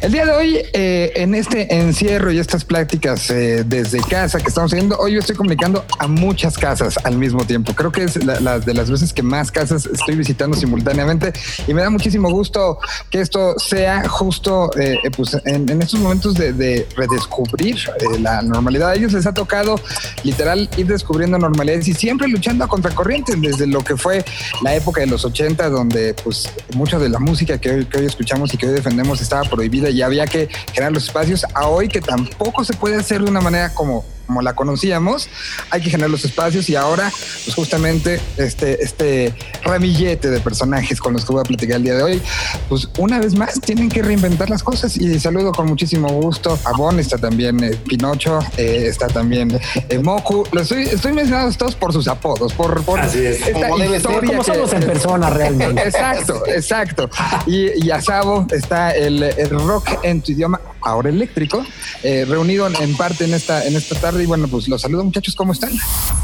[0.00, 4.46] El día de hoy, eh, en este encierro y estas pláticas eh, desde casa que
[4.46, 7.74] estamos haciendo, hoy yo estoy comunicando a muchas casas al mismo tiempo.
[7.74, 11.32] Creo que es la, de las veces que más casas estoy visitando simultáneamente
[11.66, 12.78] y me da muchísimo gusto
[13.10, 17.78] que esto sea justo eh, pues en, estos momentos de, redescubrir
[18.20, 18.90] la normalidad.
[18.90, 19.80] A ellos les ha tocado
[20.22, 24.24] literal ir descubriendo normalidades y siempre luchando a contracorriente desde lo que fue
[24.62, 28.56] la época de los 80, donde pues mucho de la música que hoy escuchamos y
[28.56, 32.64] que hoy defendemos estaba prohibida y había que generar los espacios, a hoy que tampoco
[32.64, 35.28] se puede hacer de una manera como como la conocíamos,
[35.70, 37.10] hay que generar los espacios y ahora,
[37.44, 41.94] pues justamente este, este ramillete de personajes con los que voy a platicar el día
[41.94, 42.22] de hoy,
[42.68, 46.72] pues una vez más tienen que reinventar las cosas y saludo con muchísimo gusto a
[46.76, 51.74] Bon, está también eh, Pinocho, eh, está también eh, Moku, lo estoy, estoy mencionando todos
[51.74, 53.40] por sus apodos, por, por Así es.
[53.40, 55.82] esta como historia como somos en persona realmente.
[55.88, 57.08] Exacto, exacto.
[57.46, 61.64] Y, y a Sabo está el, el rock en tu idioma ahora eléctrico,
[62.02, 64.22] eh, reunido en parte en esta, en esta tarde.
[64.22, 65.72] Y bueno, pues los saludo muchachos, ¿cómo están?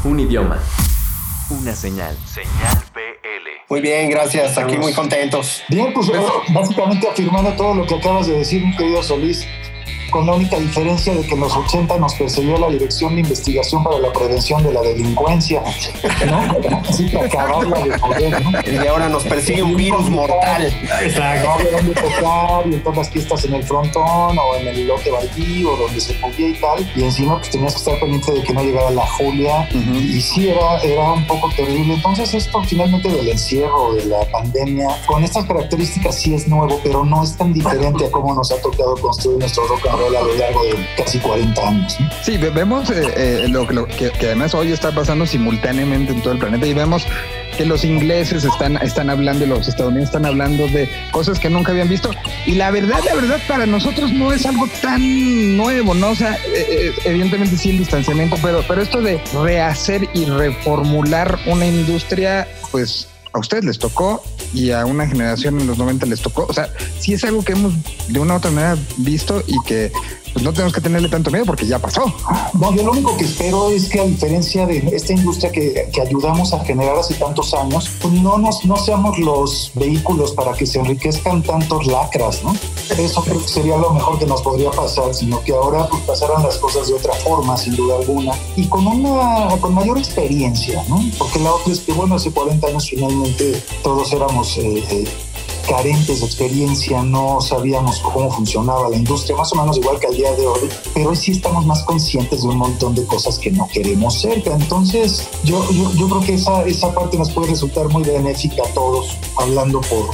[0.03, 0.59] Un idioma,
[1.49, 3.49] una señal, señal PL.
[3.69, 5.61] Muy bien, gracias, aquí muy contentos.
[5.69, 6.07] Bien, pues
[6.53, 9.45] básicamente afirmando todo lo que acabas de decir, mi querido Solís
[10.11, 13.83] con la única diferencia de que en los 80 nos perseguió la Dirección de Investigación
[13.83, 15.63] para la Prevención de la Delincuencia,
[16.27, 16.79] ¿no?
[16.87, 18.51] Así para acabarla de poder, ¿no?
[18.83, 20.73] Y ahora nos persigue un virus mortal.
[21.01, 21.49] Exacto.
[21.63, 25.11] No dónde tocar, y en todas las fiestas en el frontón o en el lote
[25.11, 26.91] baldío, donde se podía y tal.
[26.95, 29.67] Y encima pues tenías que estar pendiente de que no llegara la Julia.
[29.71, 31.95] Y sí, era, era un poco terrible.
[31.95, 37.03] Entonces esto finalmente del encierro, de la pandemia, con estas características sí es nuevo, pero
[37.03, 40.63] no es tan diferente a cómo nos ha tocado construir nuestro rock a lo largo
[40.65, 41.97] de casi 40 años.
[42.21, 46.65] Sí, vemos eh, eh, lo, que, además hoy está pasando simultáneamente en todo el planeta
[46.67, 47.05] y vemos
[47.57, 51.71] que los ingleses están, están hablando y los estadounidenses están hablando de cosas que nunca
[51.71, 52.11] habían visto.
[52.45, 56.09] Y la verdad, la verdad, para nosotros no es algo tan nuevo, ¿no?
[56.09, 61.65] O sea, eh, evidentemente sí el distanciamiento, pero, pero esto de rehacer y reformular una
[61.65, 64.23] industria, pues a ustedes les tocó
[64.55, 66.45] y a una generación en los 90 les tocó.
[66.47, 67.73] O sea, sí es algo que hemos
[68.07, 69.91] de una u otra manera visto y que
[70.35, 72.13] pues no tenemos que tenerle tanto miedo porque ya pasó.
[72.59, 76.01] No, yo lo único que espero es que a diferencia de esta industria que, que
[76.01, 80.65] ayudamos a generar hace tantos años, pues no, nos, no seamos los vehículos para que
[80.65, 82.53] se enriquezcan tantos lacras, ¿no?
[82.97, 86.43] Eso creo que sería lo mejor que nos podría pasar, sino que ahora pues, pasaran
[86.43, 90.99] las cosas de otra forma, sin duda alguna, y con una con mayor experiencia, ¿no?
[91.17, 94.57] Porque la otra es que, bueno, hace 40 años finalmente todos éramos...
[94.57, 95.07] Eh, eh,
[95.65, 100.15] carentes de experiencia, no sabíamos cómo funcionaba la industria, más o menos igual que al
[100.15, 103.67] día de hoy, pero sí estamos más conscientes de un montón de cosas que no
[103.67, 104.43] queremos ser.
[104.45, 109.17] Entonces, yo, yo, creo que esa, esa parte nos puede resultar muy benéfica a todos,
[109.37, 110.11] hablando por,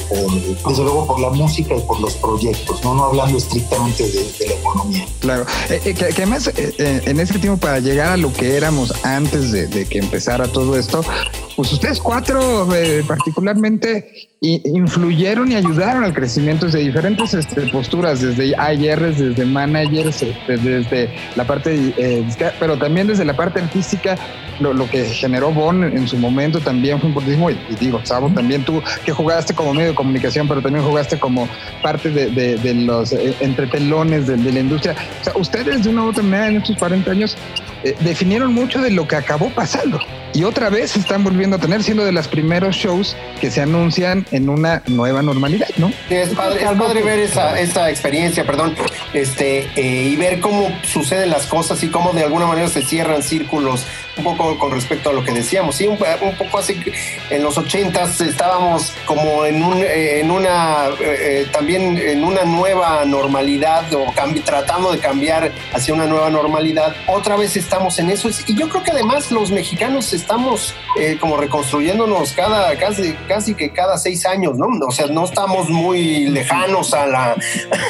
[0.68, 4.54] desde luego por la música y por los proyectos, no, no hablando estrictamente de, la
[4.54, 5.06] economía.
[5.20, 8.94] Claro, eh, eh, que, además eh, en ese tiempo para llegar a lo que éramos
[9.04, 11.04] antes de, de que empezara todo esto,
[11.56, 12.68] pues ustedes cuatro
[13.08, 20.58] particularmente influyeron y ayudaron al crecimiento de diferentes este, posturas, desde ARs, desde managers, este,
[20.58, 22.26] desde la parte, eh,
[22.60, 24.18] pero también desde la parte artística,
[24.60, 27.52] lo, que generó Bon en su momento también fue importantísimo.
[27.52, 31.48] Y, digo, Sabo, también tú que jugaste como medio de comunicación, pero también jugaste como
[31.84, 34.96] parte de, los eh, entretelones de, la industria.
[35.22, 37.38] O sea, ustedes de una u otra manera en estos 40 años
[37.84, 40.00] eh, definieron mucho de lo que acabó pasando
[40.34, 44.26] y otra vez están volviendo a tener, siendo de los primeros shows que se anuncian
[44.32, 45.92] en una nueva normalidad, ¿no?
[46.10, 48.76] Es padre, es padre ver esa, esa, experiencia, perdón,
[49.14, 53.24] este, eh, y ver cómo suceden las cosas y cómo de alguna manera se cierran
[53.24, 53.86] círculos
[54.18, 55.76] un poco con respecto a lo que decíamos.
[55.76, 56.80] Sí, un, poco así
[57.30, 63.92] en los ochentas estábamos como en, un, eh, una, eh, también en una nueva normalidad
[63.94, 64.12] o
[64.44, 66.96] tratando de cambiar hacia una nueva normalidad.
[67.08, 71.38] Otra vez estamos en eso y yo creo que además los mexicanos estamos eh, como
[71.38, 74.68] reconstruyéndonos cada, casi, casi que cada seis años, ¿no?
[74.88, 77.36] O sea, no estamos muy lejanos a la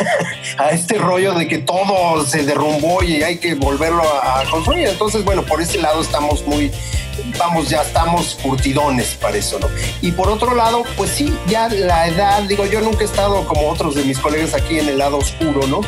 [0.58, 4.88] a este rollo de que todo se derrumbó y hay que volverlo a, construir.
[4.88, 6.69] Entonces, bueno, por ese lado estamos muy,
[7.40, 9.68] vamos, ya estamos curtidones para eso, ¿no?
[10.02, 13.69] Y por otro lado, pues sí, ya la edad, digo, yo nunca he estado como
[13.69, 15.80] otros de mis colegas aquí en el lado oscuro, ¿no?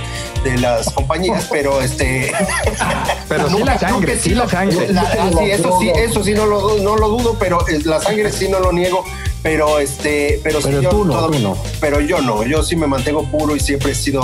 [0.46, 2.31] De las compañías, pero este.
[3.28, 4.88] Pero sí la sangre, sí la sangre.
[4.88, 8.60] sí, eso sí, eso sí no lo, no lo dudo, pero la sangre sí no
[8.60, 9.04] lo niego
[9.44, 11.57] pero este, pero, pero yo, tú no, tú no.
[11.81, 14.24] Pero yo no, yo sí me mantengo puro y siempre he sido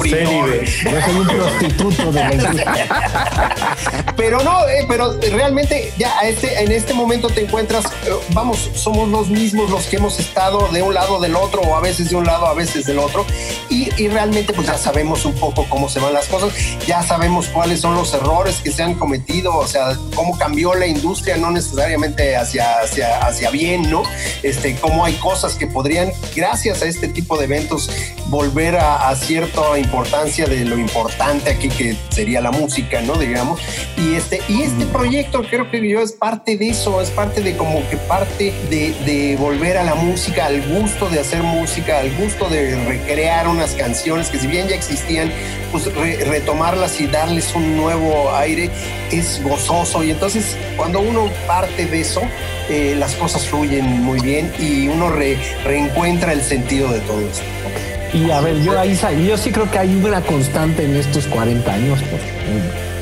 [0.00, 0.64] célibe.
[0.64, 3.76] Yo soy un prostituto de la
[4.16, 8.70] Pero no, eh, pero realmente ya a este, en este momento te encuentras, eh, vamos,
[8.74, 12.10] somos los mismos los que hemos estado de un lado del otro, o a veces
[12.10, 13.26] de un lado, a veces del otro,
[13.68, 16.52] y, y realmente pues ya sabemos un poco cómo se van las cosas,
[16.86, 20.86] ya sabemos cuáles son los errores que se han cometido, o sea, cómo cambió la
[20.86, 24.04] industria, no necesariamente hacia, hacia, hacia bien, ¿no?
[24.42, 27.90] Este, cómo hay cosas que podrían, gracias a este tipo de eventos,
[28.32, 33.16] volver a, a cierta importancia de lo importante aquí que sería la música, ¿no?
[33.16, 33.60] Digamos.
[33.98, 37.58] Y este, y este proyecto creo que yo es parte de eso, es parte de
[37.58, 42.10] como que parte de, de volver a la música, al gusto de hacer música, al
[42.16, 45.30] gusto de recrear unas canciones que si bien ya existían,
[45.70, 45.94] pues
[46.26, 48.70] retomarlas y darles un nuevo aire
[49.10, 50.02] es gozoso.
[50.02, 52.22] Y entonces cuando uno parte de eso,
[52.70, 57.91] eh, las cosas fluyen muy bien y uno reencuentra el sentido de todo esto.
[58.12, 61.72] Y a ver, yo ahí yo sí creo que hay una constante en estos 40
[61.72, 62.22] años, pues,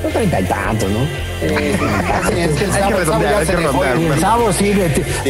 [0.03, 1.01] no treinta y tanto, ¿no?
[1.43, 1.77] Eh,
[2.39, 3.85] es que el Sabo, ya se dejó.
[3.85, 4.75] El Sabo sí,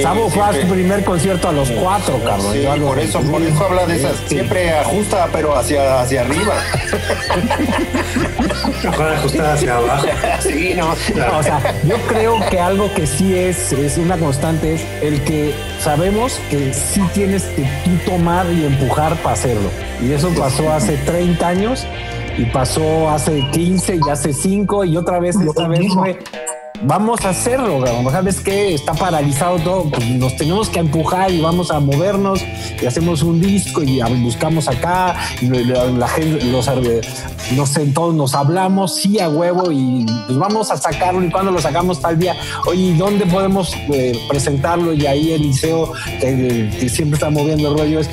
[0.02, 2.52] Sabo fue a su primer concierto a los cuatro, cabrón.
[2.52, 4.16] Sí, por eso, por eso habla de esas.
[4.26, 6.54] Siempre ajusta, pero hacia, hacia arriba.
[8.82, 10.06] Mejor ajustar hacia abajo.
[10.40, 10.92] Sí, no.
[11.38, 15.54] O sea, yo creo que algo que sí es, es una constante es el que
[15.80, 19.70] sabemos que sí tienes que tú tomar y empujar para hacerlo.
[20.02, 21.86] Y eso pasó hace 30 años
[22.38, 26.18] y pasó hace 15 y hace 5 y otra vez esta vez fue
[26.82, 28.74] vamos a hacerlo, ¿sabes qué?
[28.74, 32.40] Está paralizado todo, pues nos tenemos que empujar y vamos a movernos
[32.80, 36.68] y hacemos un disco y buscamos acá y la, gente, los,
[37.52, 41.50] no sé, todos nos hablamos, sí a huevo y pues vamos a sacarlo y cuando
[41.50, 42.36] lo sacamos tal día,
[42.66, 44.92] oye, ¿dónde podemos eh, presentarlo?
[44.92, 48.10] Y ahí el liceo que, siempre está moviendo el rollo es,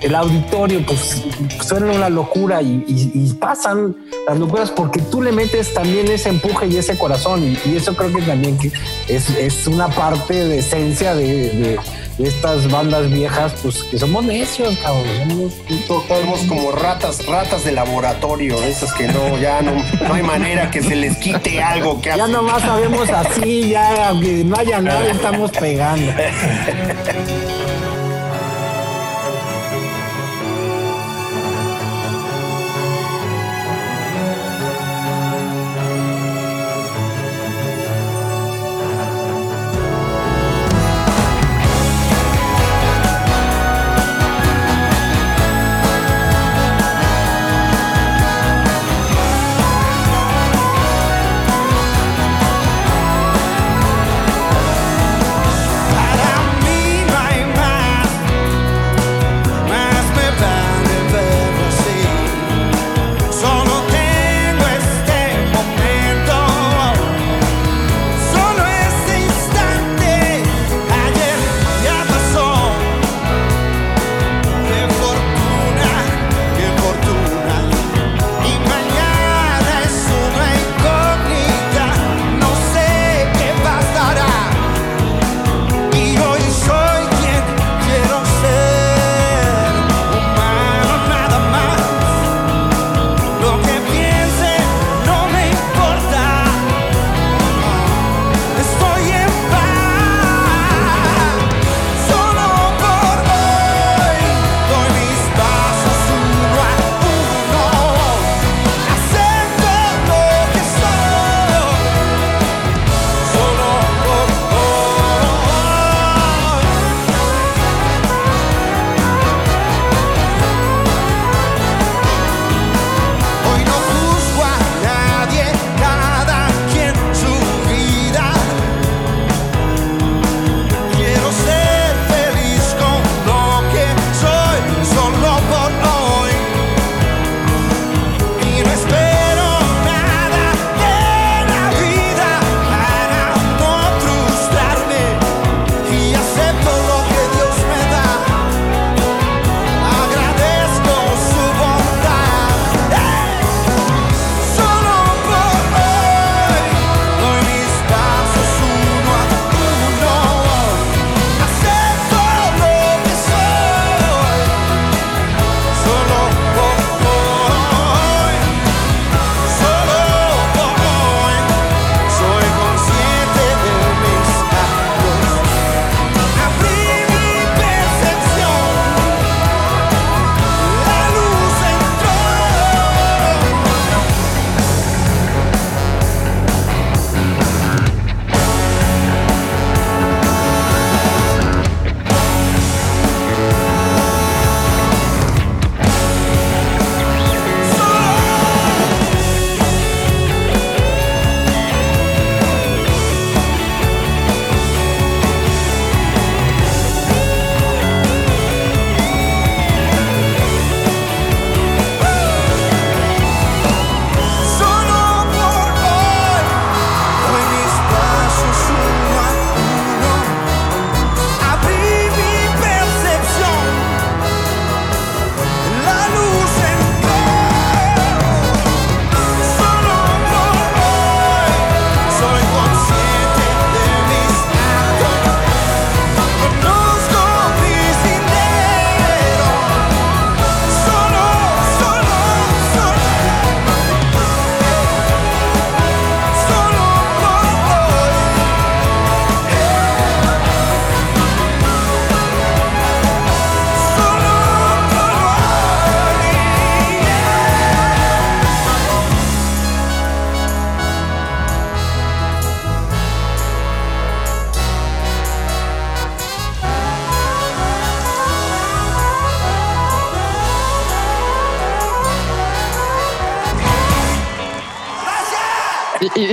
[0.00, 1.24] el auditorio, pues
[1.62, 6.76] suena una locura y pasan las locuras porque tú le metes también ese empuje y
[6.76, 8.72] ese corazón y, eso creo que también que
[9.08, 11.78] es, una parte de esencia de,
[12.18, 15.52] estas bandas viejas, pues que somos necios, cabrón.
[15.86, 19.72] Somos, como ratas, ratas de laboratorio, esas que no, ya no,
[20.08, 24.44] no hay manera que se les quite algo que Ya nomás sabemos así, ya aunque
[24.44, 26.12] no haya nada, estamos pegando.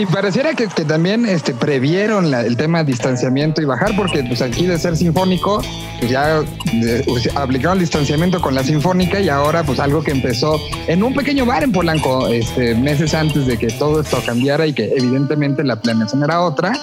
[0.04, 4.24] Y, pareciera que, que también este, previeron la- el tema de distanciamiento y bajar, porque
[4.24, 5.62] pues aquí de ser sinfónico,
[6.00, 6.40] pues ya
[6.74, 11.04] eh, pues, aplicaron el distanciamiento con la sinfónica y ahora pues algo que empezó en
[11.04, 14.92] un pequeño bar en Polanco este, meses antes de que todo esto cambiara y que
[14.96, 16.74] evidentemente la planeación era otra,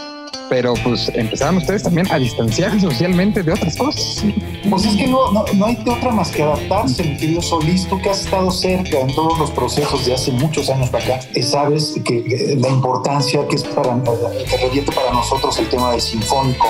[0.51, 4.25] pero pues empezaron ustedes también a distanciarse socialmente de otras cosas.
[4.69, 7.99] Pues es que no, no, no hay otra más que adaptarse, mi querido Solís, tú
[8.03, 11.43] que has estado cerca en todos los procesos de hace muchos años para acá, eh,
[11.43, 15.93] sabes que eh, la importancia que es para, eh, que revierte para nosotros el tema
[15.93, 16.67] del sinfónico,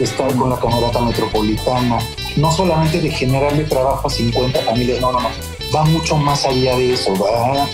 [0.00, 1.98] estar con la camerata metropolitana,
[2.36, 5.28] no solamente de generarle trabajo a 50 familias, no, no, no,
[5.74, 7.68] va mucho más allá de eso, va,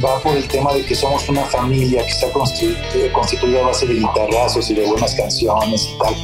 [0.00, 3.86] va por el tema de que somos una familia que está eh, constituida a base
[3.86, 6.14] de guitarrazos y de buenas canciones y tal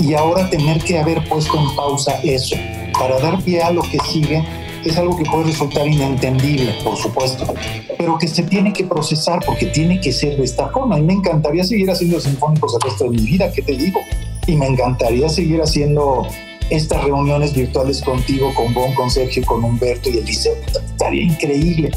[0.00, 2.56] y ahora tener que haber puesto en pausa eso
[2.98, 4.44] para dar pie a lo que sigue
[4.84, 7.52] es algo que puede resultar inentendible, por supuesto,
[7.98, 10.98] pero que se tiene que procesar porque tiene que ser de esta forma.
[10.98, 14.00] Y me encantaría seguir haciendo sinfónicos el resto de mi vida, ¿qué te digo?
[14.46, 16.26] Y me encantaría seguir haciendo
[16.70, 20.54] estas reuniones virtuales contigo, con Bon, con Sergio, con Humberto y Eliseo.
[20.64, 21.90] Estaría increíble.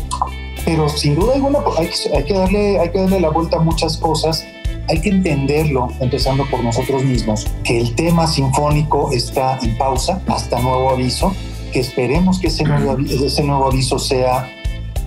[0.66, 3.58] Pero sin duda alguna pues, hay que, hay que darle, hay que darle la vuelta
[3.58, 4.46] a muchas cosas.
[4.90, 10.60] Hay que entenderlo, empezando por nosotros mismos, que el tema sinfónico está en pausa hasta
[10.60, 11.34] nuevo aviso,
[11.72, 14.50] que esperemos que ese nuevo, ese nuevo aviso sea,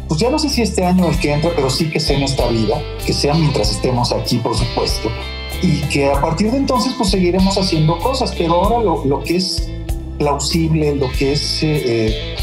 [0.08, 2.22] pues ya no sé si este año el que entra, pero sí que sea en
[2.22, 5.10] esta vida, que sea mientras estemos aquí, por supuesto,
[5.60, 9.36] y que a partir de entonces pues seguiremos haciendo cosas, pero ahora lo, lo que
[9.36, 9.68] es
[10.18, 11.62] plausible, lo que es...
[11.62, 12.36] eh,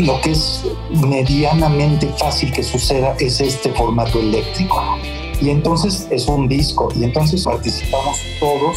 [0.00, 4.82] lo que es medianamente fácil que suceda es este formato eléctrico.
[5.40, 8.76] Y entonces es un disco y entonces participamos todos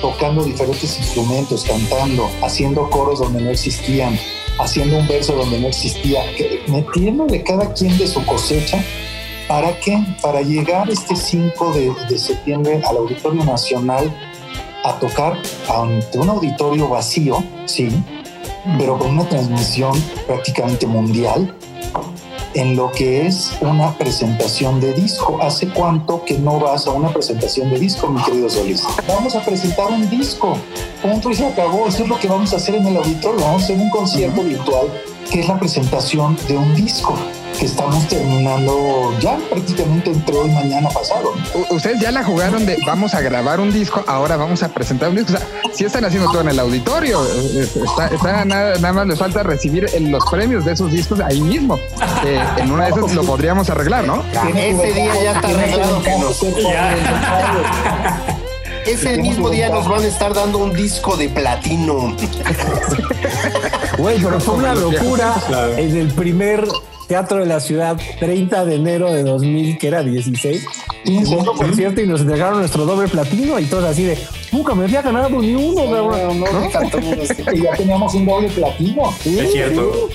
[0.00, 4.18] tocando diferentes instrumentos, cantando, haciendo coros donde no existían,
[4.58, 6.22] haciendo un verso donde no existía,
[6.68, 8.84] metiéndole cada quien de su cosecha.
[9.48, 9.98] ¿Para qué?
[10.22, 14.14] Para llegar este 5 de, de septiembre al Auditorio Nacional
[14.84, 15.38] a tocar
[15.68, 17.88] ante un auditorio vacío, sí,
[18.78, 19.92] pero con una transmisión
[20.26, 21.54] prácticamente mundial
[22.54, 25.38] en lo que es una presentación de disco.
[25.42, 28.84] ¿Hace cuánto que no vas a una presentación de disco, mi querido Solís?
[29.08, 30.56] Vamos a presentar un disco.
[31.02, 31.88] Punto y se acabó.
[31.88, 33.40] Eso es lo que vamos a hacer en el auditorio.
[33.40, 34.86] Vamos a hacer un concierto virtual
[35.30, 37.16] que es la presentación de un disco
[37.58, 41.32] que estamos terminando ya prácticamente entre hoy y mañana pasado.
[41.54, 45.10] U- Ustedes ya la jugaron de vamos a grabar un disco, ahora vamos a presentar
[45.10, 45.32] un disco.
[45.34, 47.24] O sea, sí están haciendo todo en el auditorio.
[47.24, 51.20] eh, eh, Está, está nada, nada más les falta recibir los premios de esos discos
[51.20, 51.76] ahí mismo.
[52.26, 54.22] Eh, en una de esas lo podríamos arreglar, ¿no?
[54.56, 56.02] Ese día ya está arreglado
[58.86, 62.14] Ese mismo día nos van a estar dando un disco de platino.
[63.96, 65.76] Güey, pero fue una locura Claro.
[65.76, 66.66] en el primer
[67.06, 70.66] teatro de la ciudad, 30 de enero de 2000, que era 16.
[71.04, 74.18] Hicimos un concierto y nos entregaron nuestro doble platino y todos así de,
[74.52, 76.44] nunca me había ganado ni uno, cabrón".
[77.54, 79.12] Y ya teníamos un doble platino.
[79.20, 80.08] Sí, Es cierto.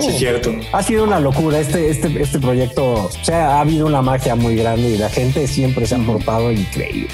[0.00, 0.52] Sí, es cierto.
[0.72, 2.84] Ha sido una locura este, este, este proyecto.
[2.94, 6.52] O sea, ha habido una magia muy grande y la gente siempre se ha portado
[6.52, 7.08] increíble.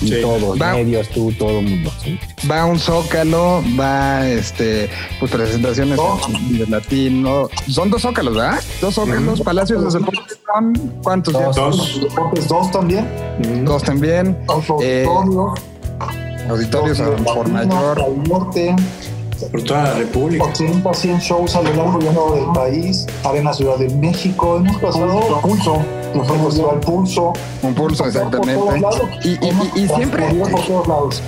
[0.00, 0.14] Y Sí.
[0.22, 1.90] todos, Va- medios, tú, todo el mundo.
[2.02, 2.18] sí.
[2.50, 4.88] Va un zócalo, va este,
[5.20, 5.98] pues presentaciones
[6.50, 7.48] de latino.
[7.68, 8.60] Son dos zócalos, ¿verdad?
[8.80, 11.32] Dos zócalos, Palacios de Deportes son ¿cuántos?
[11.34, 11.56] Dos.
[11.56, 12.00] Dos.
[12.02, 13.08] Deportes 2 también.
[13.64, 14.36] Dos también.
[14.46, 15.06] Dos Eh,
[16.48, 17.00] auditorios.
[17.24, 18.00] por mayor.
[18.00, 18.74] al norte,
[19.50, 20.44] Por toda la República.
[20.44, 24.76] 80, 100 shows a lo largo y ancho del país, Arena Ciudad de México, hemos
[24.78, 25.78] pasado Pulso,
[26.14, 27.32] nos hemos ido al Pulso,
[27.62, 28.60] Un pulso, exactamente.
[29.24, 29.38] Y, y-
[29.76, 31.22] y- y siempre transcurrido por todos lados.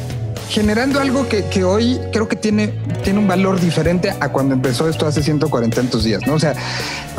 [0.49, 4.89] generando algo que, que hoy creo que tiene, tiene un valor diferente a cuando empezó
[4.89, 6.35] esto hace 140 y tantos días, ¿no?
[6.35, 6.55] O sea,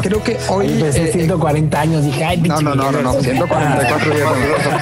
[0.01, 0.67] creo que hoy...
[0.67, 4.29] Empecé eh, 140 años, dije, ay, no, no, no, no, no, 144 días.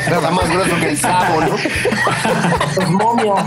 [0.06, 1.56] Está más grueso que el sabo, ¿no?
[2.76, 3.40] Los momios,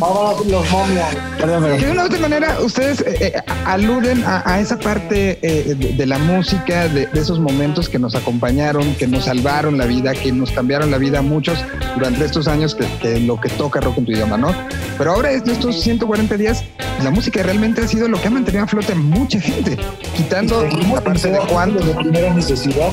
[0.00, 1.06] ahora los momios.
[1.38, 4.78] Perdón, pero Que de una u otra manera ustedes eh, eh, aluden a, a esa
[4.78, 9.24] parte eh, de, de la música, de, de esos momentos que nos acompañaron, que nos
[9.24, 13.20] salvaron la vida, que nos cambiaron la vida a muchos durante estos años que, que
[13.20, 14.54] lo que toca rock en tu idioma, ¿no?
[14.98, 16.64] Pero ahora estos 140 días,
[17.02, 19.76] la música realmente ha sido lo que ha mantenido a flote a mucha gente,
[20.16, 22.92] quitando la parte de primera necesidad.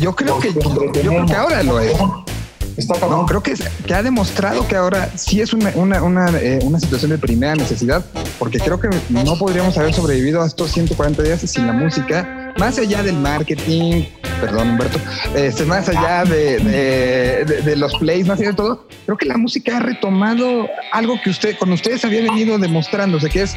[0.00, 1.96] Yo creo que, yo, creo que ahora lo es.
[2.76, 3.54] Está No, creo que,
[3.86, 7.54] que ha demostrado que ahora sí es una, una, una, eh, una situación de primera
[7.54, 8.04] necesidad,
[8.38, 12.78] porque creo que no podríamos haber sobrevivido a estos 140 días sin la música más
[12.78, 14.04] allá del marketing,
[14.40, 14.98] perdón Humberto,
[15.34, 19.26] este, más allá de, de- de- de los plays, más allá de todo, creo que
[19.26, 23.54] la música ha retomado algo que usted, con ustedes había venido demostrándose, que es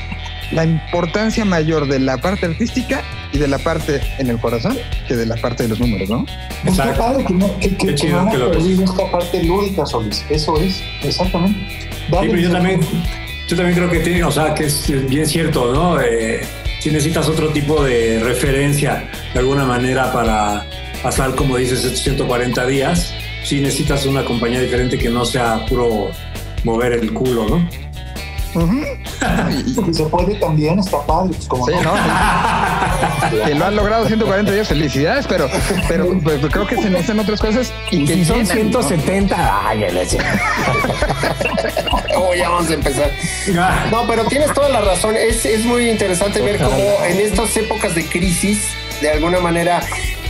[0.51, 3.01] la importancia mayor de la parte artística
[3.33, 4.77] y de la parte en el corazón
[5.07, 6.25] que de la parte de los números, ¿no?
[6.25, 7.01] Pues qué Exacto.
[7.01, 10.23] padre que no, que, que- que chido no perdido esta parte lúdica, Solís.
[10.29, 11.59] Eso es, exactamente.
[11.69, 12.79] Sí, Dale, pero yo también,
[13.49, 15.99] yo también creo que tiene, o sea, que es bien cierto, ¿no?
[16.01, 16.39] Eh,
[16.87, 20.65] si necesitas otro tipo de referencia de alguna manera para
[21.03, 23.13] pasar, como dices, estos 140 días,
[23.43, 26.11] si necesitas una compañía diferente que no sea puro
[26.63, 27.69] mover el culo, ¿no?
[28.55, 28.77] Ujú.
[29.65, 31.31] Y- Si se puede también, está padre.
[31.35, 31.93] Pues como Sí, no.
[31.95, 33.45] ¿no?
[33.45, 35.49] que lo han logrado 140 días, felicidades, pero,
[35.87, 38.81] pero, pero creo que se necesitan otras cosas y que si son llenan, ¿no?
[38.83, 40.17] 170, ay, el ese.
[42.15, 43.11] Oh, ya vamos a empezar.
[43.91, 45.15] No, pero tienes toda la razón.
[45.15, 48.63] Es, es muy interesante ver cómo en estas épocas de crisis,
[49.01, 49.81] de alguna manera,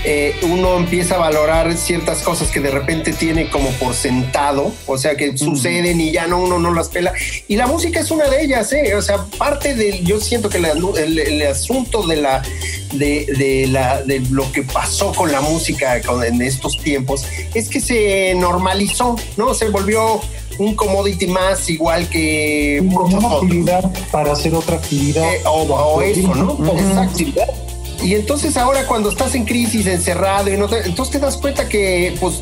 [0.10, 4.98] eh, uno empieza a valorar ciertas cosas que de repente tiene como por sentado, o
[4.98, 7.12] sea, que suceden y ya no uno no las pela.
[7.50, 8.96] Y la música es una de ellas, ¿eh?
[8.96, 12.42] O sea, parte del, yo siento que la- el, el asunto de la
[12.94, 17.82] de, de la de lo que pasó con la música en estos tiempos es que
[17.82, 19.54] se normalizó, ¿no?
[19.54, 20.22] Se volvió
[20.58, 23.44] un commodity más igual que una otros.
[23.44, 25.32] actividad para hacer otra actividad.
[25.36, 26.54] Eh, o, o eso, ¿no?
[26.54, 26.78] Ujú.
[26.78, 27.24] Exacto.
[28.08, 31.68] Y entonces ahora cuando estás en crisis, encerrado, y no te- entonces te das cuenta
[31.68, 32.42] que, pues,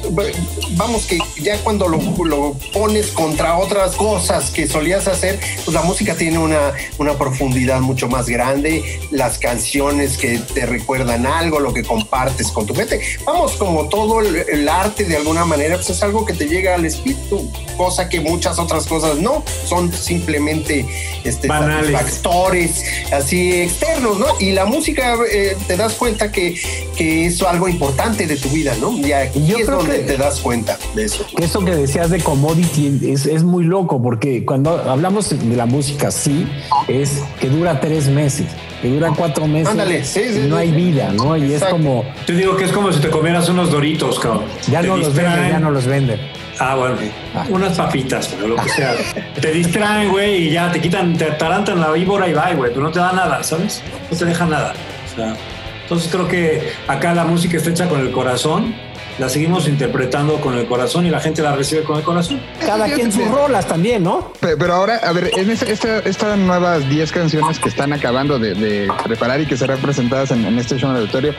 [0.78, 5.82] vamos, que ya cuando lo, lo pones contra otras cosas que solías hacer, pues la
[5.82, 11.74] música tiene una, una profundidad mucho más grande, las canciones que te recuerdan algo, lo
[11.74, 13.02] que compartes con tu gente.
[13.26, 16.76] Vamos, como todo el, el arte de alguna manera, pues es algo que te llega
[16.76, 20.86] al espíritu, cosa que muchas otras cosas no, son simplemente
[21.24, 21.92] este, Banales.
[21.92, 24.28] factores así externos, ¿no?
[24.40, 26.56] Y la música eh, te das cuenta que,
[26.96, 28.98] que es algo importante de tu vida, ¿no?
[28.98, 31.26] Y aquí yo es creo donde que- te das cuenta de eso.
[31.36, 35.66] Que Eso que decías de commodity es, es muy loco porque cuando hablamos de la
[35.66, 36.48] música, sí,
[36.88, 38.48] es que dura tres meses,
[38.82, 39.70] que dura cuatro meses.
[39.70, 40.62] Ándale, sí, sí, y no sí.
[40.64, 41.36] hay vida, ¿no?
[41.38, 41.66] Y Exacto.
[41.66, 44.44] es como, Te digo que es como si te comieras unos doritos, cabrón.
[44.70, 46.20] ya Te no los venden, ya no los venden.
[46.58, 46.96] Ah, bueno,
[47.34, 47.46] Ah.
[47.50, 48.94] unas papitas, pero lo que sea.
[49.42, 52.86] te distraen, güey, y ya te quitan, te atarantan la víbora y va, güey, pero
[52.86, 53.82] no te da nada, ¿sabes?
[54.10, 54.74] No te deja nada.
[55.16, 55.36] Sea,
[55.84, 58.76] entonces creo que acá la música está hecha con el corazón,
[59.20, 62.42] la seguimos interpretando con el corazón y la gente la recibe con el corazón.
[62.66, 64.34] Cada quien sus rolas también, ¿no?
[64.40, 68.40] Pe- Pero ahora, a ver, en esta, esta- estas nuevas 10 canciones que están acabando
[68.40, 71.34] de, de preparar y que serán presentadas en, en este show en el auditorio,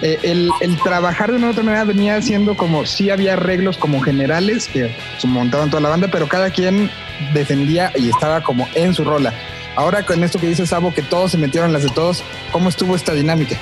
[0.00, 3.78] eh, el, el trabajar de una u otra manera venía siendo como si había arreglos
[3.78, 6.88] como generales que se montaban toda la banda, pero cada quien
[7.34, 9.32] defendía y estaba como en su rola.
[9.78, 12.96] Ahora con esto que dice Sabo, que todos se metieron las de todos, ¿cómo estuvo
[12.96, 13.56] esta dinámica?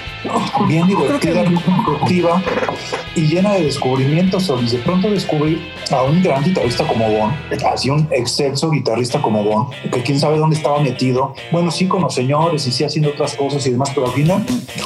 [0.66, 2.42] bien divertida, bien constructiva
[3.14, 4.44] y llena de descubrimientos.
[4.44, 4.72] Solís.
[4.72, 7.34] De pronto descubrí a un gran guitarrista como Bon,
[7.70, 11.34] así un excelso guitarrista como Bon, que quién sabe dónde estaba metido.
[11.52, 14.42] Bueno, sí con los señores y sí haciendo otras cosas y demás, pero al final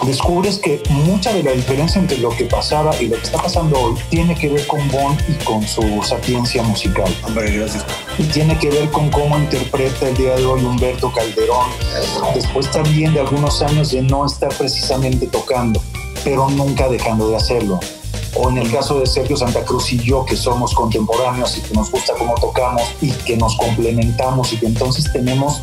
[0.07, 3.79] descubres que mucha de la diferencia entre lo que pasaba y lo que está pasando
[3.81, 7.14] hoy tiene que ver con Bon y con su sapiencia musical.
[7.25, 7.87] Hombre, gracias.
[8.19, 11.69] y tiene que ver con cómo interpreta el día de hoy Humberto Calderón,
[12.35, 15.79] después también de algunos años de no estar precisamente tocando,
[16.25, 17.79] pero nunca dejando de hacerlo.
[18.35, 21.75] O en el caso de Sergio Santa Cruz y yo, que somos contemporáneos y que
[21.75, 25.63] nos gusta cómo tocamos y que nos complementamos y que entonces tenemos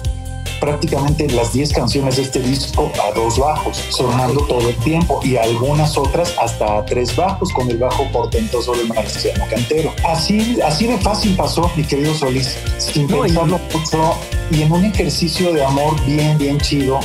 [0.59, 5.37] prácticamente las 10 canciones de este disco a dos bajos, sonando todo el tiempo y
[5.37, 9.91] algunas otras hasta a tres bajos con el bajo portentoso de Marciano Cantero.
[10.07, 14.15] Así, así de fácil pasó, mi querido Solís, sin No, pensarlo mucho
[14.51, 16.99] y en un ejercicio de amor bien, bien chido,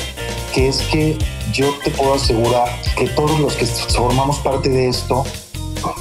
[0.55, 1.17] que es que
[1.53, 5.25] yo te puedo asegurar que todos los que formamos parte de esto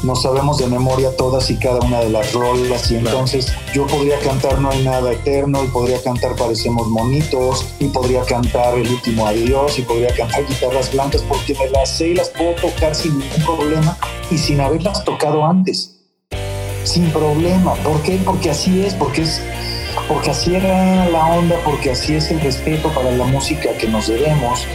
[0.04, 4.20] nos sabemos de memoria todas y cada una de las rolas y entonces yo podría
[4.20, 9.26] cantar No hay nada eterno y podría cantar Parecemos monitos y podría cantar El último
[9.26, 13.18] adiós y podría cantar Guitarras blancas porque me las sé y las puedo tocar sin
[13.18, 13.98] ningún problema
[14.30, 15.98] y sin haberlas tocado antes.
[16.84, 17.74] Sin problema.
[17.76, 18.20] ¿Por qué?
[18.24, 19.42] Porque así es, porque es
[20.12, 24.08] porque así era la onda, porque así es el respeto para la música que nos
[24.10, 24.68] debemos,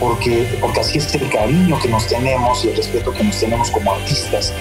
[0.00, 3.70] porque, porque así es el cariño que nos tenemos y el respeto que nos tenemos
[3.70, 4.52] como artistas.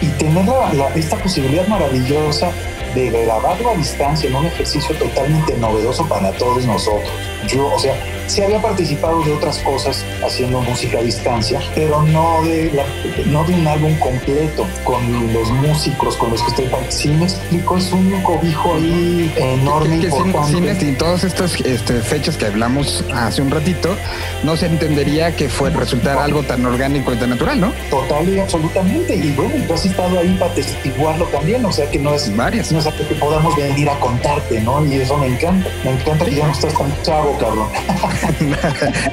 [0.00, 2.52] Y tener la- esta posibilidad maravillosa
[2.94, 7.12] de grabarlo a distancia en un ejercicio totalmente novedoso para todos nosotros.
[7.46, 7.94] Yo, o sea,
[8.26, 12.84] se había participado de otras cosas haciendo música a distancia, pero no de, la,
[13.26, 17.76] no de un álbum completo con los músicos con los que estoy Si me explico,
[17.76, 20.00] es un cobijo ahí enorme.
[20.00, 23.94] Que, que sin, sin, todas estas este, fechas que hablamos hace un ratito,
[24.42, 27.72] no se entendería que fue resultar algo tan orgánico y tan natural, ¿no?
[27.90, 29.16] Total y absolutamente.
[29.16, 32.72] Y bueno, tú has estado ahí para testiguarlo también, o sea que no es, Varias.
[32.72, 34.84] no es que podamos venir a contarte, ¿no?
[34.86, 35.68] Y eso me encanta.
[35.84, 37.68] Me encanta que ya no estás tan chavo, cabrón.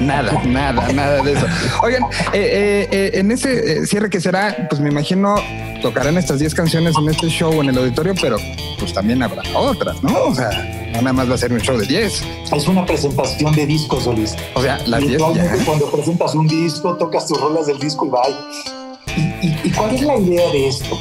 [0.00, 1.46] nada, nada, nada de eso.
[1.82, 5.36] Oigan, eh, eh, eh, en ese cierre que será, pues me imagino
[5.82, 8.36] tocarán estas 10 canciones en este show en el auditorio, pero
[8.78, 10.26] pues también habrá otras, ¿no?
[10.26, 10.50] O sea,
[10.92, 12.24] no nada más va a ser un show de 10.
[12.52, 14.36] Es una presentación de discos, Solís.
[14.54, 15.20] O sea, las 10
[15.66, 19.22] Cuando presentas un disco, tocas tus rolas del disco y bye.
[19.42, 20.96] ¿Y, y, cuál es la idea de esto?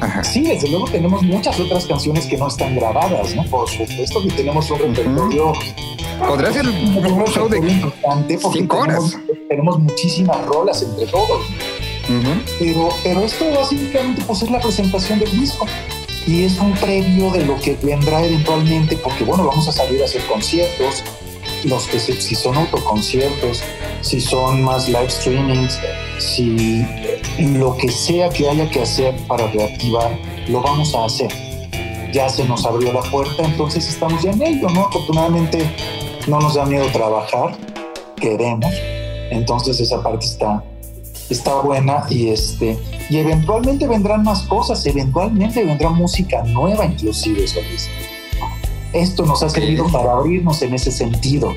[0.00, 0.22] Ajá.
[0.22, 3.44] Sí, desde luego tenemos muchas otras canciones que no están grabadas, ¿no?
[3.44, 5.50] Por supuesto que tenemos un repertorio.
[5.50, 6.07] Uh -huh.
[6.26, 9.10] Podría ser un, show de importante porque cinco horas.
[9.10, 11.46] Tenemos, tenemos muchísimas rolas entre todos.
[12.08, 12.42] Uh -huh.
[12.58, 15.66] pero, pero esto básicamente pues es la presentación del disco
[16.26, 20.04] y es un previo de lo que vendrá eventualmente porque bueno, vamos a salir a
[20.04, 21.02] hacer conciertos,
[21.64, 23.62] los que se, si son autoconciertos,
[24.02, 25.78] si son más live streamings,
[26.18, 26.84] si
[27.38, 31.32] lo que sea que haya que hacer para reactivar, lo vamos a hacer.
[32.12, 34.86] Ya se nos abrió la puerta, entonces estamos ya en ello, ¿no?
[34.86, 35.66] Afortunadamente
[36.28, 37.56] no nos da miedo trabajar,
[38.16, 38.72] queremos,
[39.30, 40.62] entonces esa parte está,
[41.30, 42.78] está buena y este
[43.10, 47.88] y eventualmente vendrán más cosas, eventualmente vendrá música nueva inclusive, Solís.
[48.92, 49.92] Esto nos ha servido sí.
[49.92, 51.54] para abrirnos en ese sentido.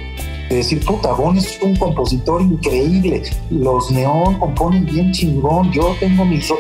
[0.50, 6.26] De decir, puta, Bon es un compositor increíble, los Neón componen bien chingón, yo tengo
[6.26, 6.54] mis...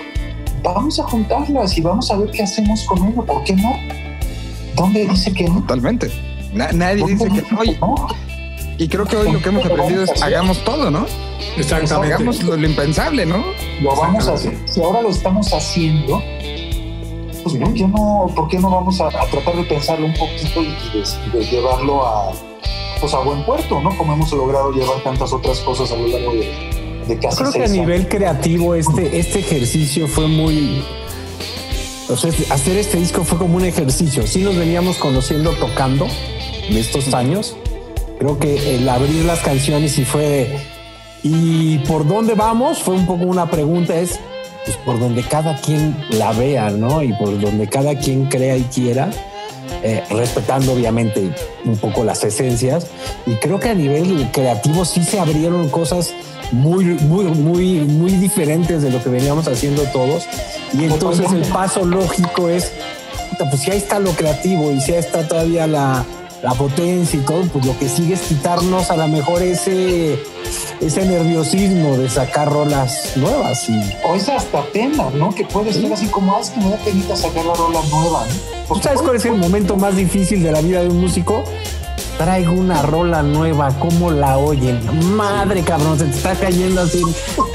[0.63, 3.73] Vamos a juntarlas y vamos a ver qué hacemos con ello, ¿por qué no?
[4.75, 5.59] ¿Dónde dice que no?
[5.61, 6.30] Totalmente.
[6.53, 7.59] Na nadie dice que no.
[7.59, 8.07] Oye, no.
[8.77, 11.05] Y creo que hoy lo que hemos aprendido es hagamos todo, ¿no?
[11.57, 12.15] Exactamente.
[12.15, 13.43] Hagamos lo, lo impensable, ¿no?
[13.81, 14.57] Lo vamos a hacer.
[14.65, 16.21] Si ahora lo estamos haciendo,
[17.43, 20.63] pues ¿por qué no, por qué no vamos a, a tratar de pensarlo un poquito
[20.63, 22.31] y de, de, llevarlo a,
[22.99, 23.95] pues a buen puerto, ¿no?
[23.97, 27.63] Como hemos logrado llevar tantas otras cosas a lo largo de, de casi Creo que
[27.63, 30.83] a nivel creativo este, este ejercicio fue muy...
[32.09, 34.27] O sea, hacer este disco fue como un ejercicio.
[34.27, 36.07] Sí nos veníamos conociendo tocando
[36.71, 37.55] en estos años.
[38.17, 40.59] Creo que el abrir las canciones y fue de,
[41.23, 42.79] ¿Y por dónde vamos?
[42.79, 44.19] Fue un poco una pregunta, es
[44.65, 47.01] pues por donde cada quien la vea, ¿no?
[47.03, 49.09] Y por donde cada quien crea y quiera,
[49.83, 51.31] eh, respetando obviamente
[51.65, 52.87] un poco las esencias.
[53.25, 56.13] Y creo que a nivel creativo sí se abrieron cosas
[56.51, 60.25] muy, muy, muy, muy diferentes de lo que veníamos haciendo todos.
[60.73, 62.71] Y entonces el paso lógico es,
[63.49, 66.05] pues ahí está lo creativo y ahí está todavía la,
[66.43, 70.17] la potencia y todo, pues lo que sigue es quitarnos a lo mejor ese,
[70.79, 73.69] ese nerviosismo de sacar rolas nuevas.
[73.69, 73.79] Y...
[74.03, 75.33] O esa hasta pena, ¿no?
[75.33, 78.25] Que puede ser así como, ah, es que me da penita sacar la rola nueva,
[78.25, 78.75] ¿no?
[78.75, 81.43] ¿Tú sabes cuál es el momento más difícil de la vida de un músico?
[82.17, 84.79] Traigo una rola nueva, ¿cómo la oyen?
[85.15, 87.01] Madre cabrón, se te está cayendo así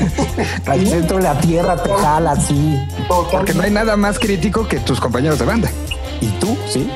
[0.67, 2.77] al centro de la tierra, te jala así.
[3.09, 5.71] Porque no hay nada más crítico que tus compañeros de banda.
[6.21, 6.57] ¿Y tú?
[6.69, 6.89] Sí.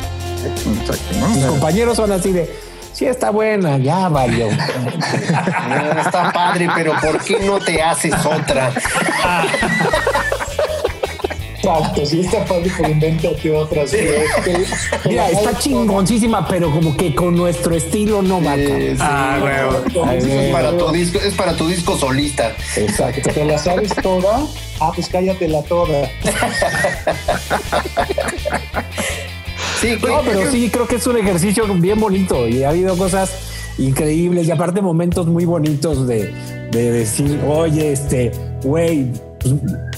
[0.45, 1.29] Exacto, ¿no?
[1.29, 2.51] Mis compañeros son así de,
[2.93, 4.49] sí está buena, ya valió.
[4.51, 8.73] está padre, pero ¿por qué no te haces otra?
[11.55, 13.93] Exacto, sí está padre, pero invéntate otras.
[15.05, 18.57] Mira, está chingoncísima, pero como que con nuestro estilo no va.
[18.57, 20.11] Sí, ah, bueno.
[20.11, 22.53] Es para, tu disco, es para tu disco solista.
[22.77, 23.31] Exacto.
[23.31, 24.47] ¿Te la sabes toda?
[24.81, 26.09] Ah, pues cállatela toda.
[29.81, 33.31] Sí, no, pero sí, creo que es un ejercicio bien bonito y ha habido cosas
[33.79, 36.33] increíbles y aparte momentos muy bonitos de,
[36.71, 38.31] de decir, oye, este,
[38.63, 39.07] güey,
[39.39, 39.55] pues,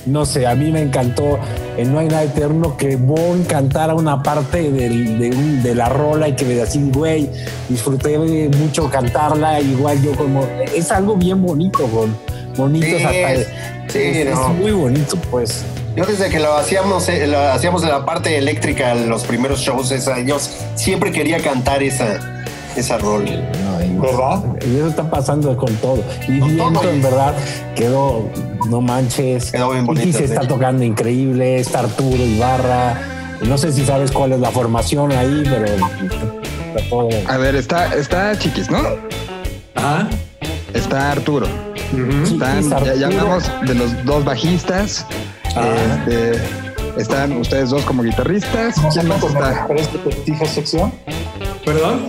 [0.06, 1.38] no sé, a mí me encantó
[1.76, 6.28] en No hay nada eterno que Bon cantara una parte de, de, de la rola
[6.28, 7.28] y que me así, güey,
[7.68, 12.14] disfruté mucho cantarla, igual yo como, es algo bien bonito, Bon,
[12.56, 13.48] bonito sí, hasta, es,
[13.88, 14.48] sí, es, no.
[14.48, 15.64] es muy bonito, pues.
[15.94, 19.60] Yo desde que lo hacíamos, eh, lo hacíamos en la parte eléctrica, en los primeros
[19.60, 20.38] shows, esa, yo
[20.74, 22.44] siempre quería cantar esa,
[22.76, 23.24] esa rol.
[24.00, 24.42] ¿Verdad?
[24.66, 26.02] Y eso está pasando con todo.
[26.26, 26.90] Y con viento, todo.
[26.90, 27.34] en verdad,
[27.76, 28.28] quedó,
[28.68, 29.52] no manches.
[29.52, 30.08] Quedó bien bonito.
[30.08, 33.00] Y se está tocando increíble, está Arturo Ibarra.
[33.42, 37.10] No sé si sabes cuál es la formación ahí, pero está todo.
[37.28, 38.78] A ver, está, está Chiquis, ¿no?
[39.74, 40.08] Ajá.
[40.72, 41.46] Está Arturo.
[41.92, 42.22] Uh -huh.
[42.22, 43.22] Están, Chiquis, ya, ya, Arturo.
[43.22, 45.06] hablamos de los dos bajistas.
[45.56, 46.04] Ah.
[46.06, 46.40] Este,
[46.96, 48.76] están ustedes dos como guitarristas.
[48.78, 49.66] ¿No ¿Quién más con está?
[49.68, 50.92] el prestija sección?
[51.64, 52.06] ¿Perdón?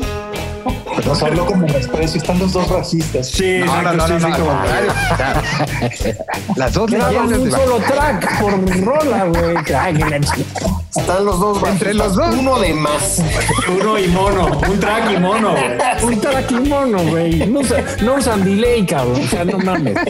[1.06, 3.28] Nos habló como desprecio, están los dos racistas.
[3.28, 4.64] Sí, No, no, exacto, no, sí, no, sí, no, como-
[6.56, 9.56] Las dos leyendas un solo track por rola, güey.
[10.96, 12.36] Están los dos Entre bajistas, los dos.
[12.36, 13.22] Uno de más.
[13.82, 16.04] Uno y mono, un track y mono, güey.
[16.04, 17.48] Un track y mono, güey.
[17.48, 19.20] No usan delay, cabrón.
[19.22, 19.96] O sea, no mames.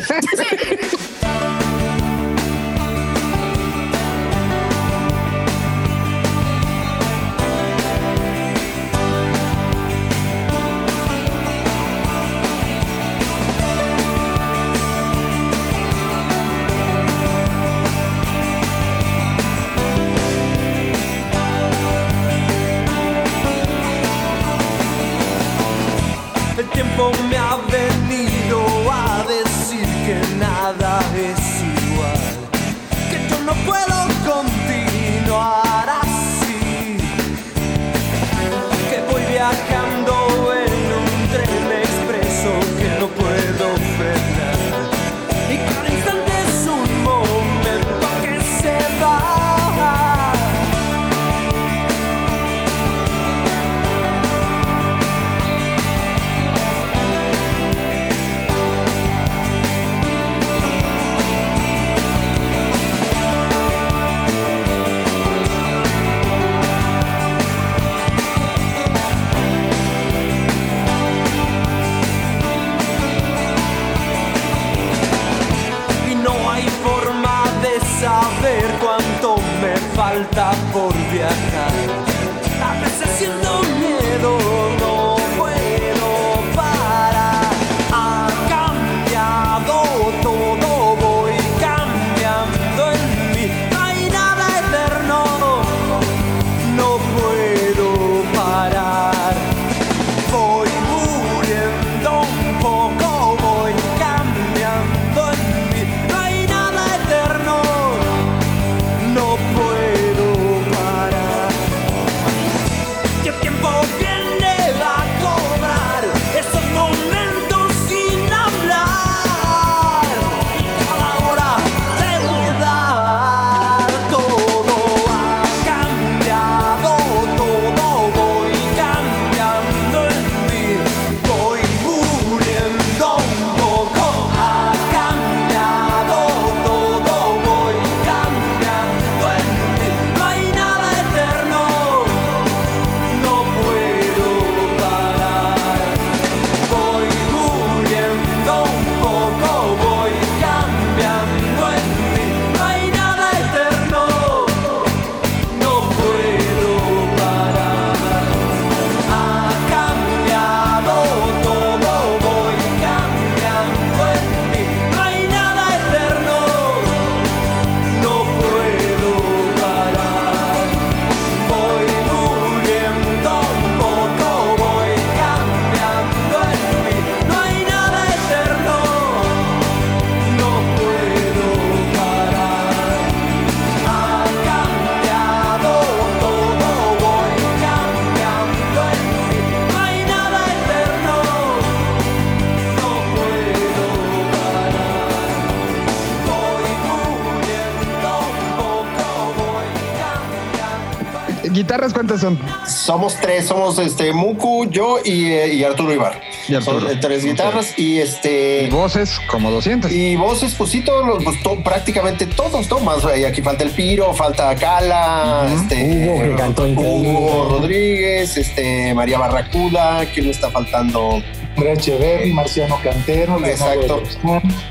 [201.53, 202.39] ¿Guitarras cuántas son?
[202.67, 206.19] Somos tres, somos este Muku, yo y, eh, y Arturo Ibar.
[206.47, 206.81] Y Arturo.
[206.81, 209.91] Son, eh, tres guitarras y este Y voces como 200.
[209.91, 212.79] y voces, pues sí, todos los, pues, to- prácticamente todos, ¿no?
[212.79, 215.75] Más aquí falta el Piro, falta Cala, este
[216.07, 217.09] Hugo, que cantó increíble.
[217.09, 221.21] Hugo Rodríguez, este María Barracuda, ¿quién está faltando?
[221.55, 224.01] Andrea Echeverri, Marciano Cantero, Leonardo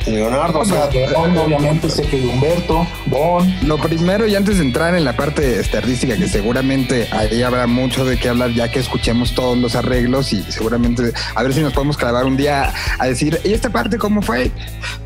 [0.06, 5.04] Leonardo, o sea, obviamente sé que Humberto, Bon, Lo primero, y antes de entrar en
[5.04, 9.56] la parte artística, que seguramente ahí habrá mucho de qué hablar, ya que escuchemos todos
[9.56, 13.52] los arreglos y seguramente a ver si nos podemos clavar un día a decir, ¿y
[13.52, 14.50] esta parte cómo fue?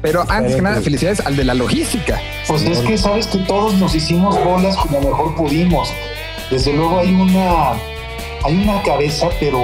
[0.01, 2.21] Pero antes que nada, felicidades al de la logística.
[2.47, 5.91] Pues es que sabes que todos nos hicimos bolas como mejor pudimos.
[6.51, 7.73] Desde luego hay una,
[8.45, 9.61] hay una cabeza, pero,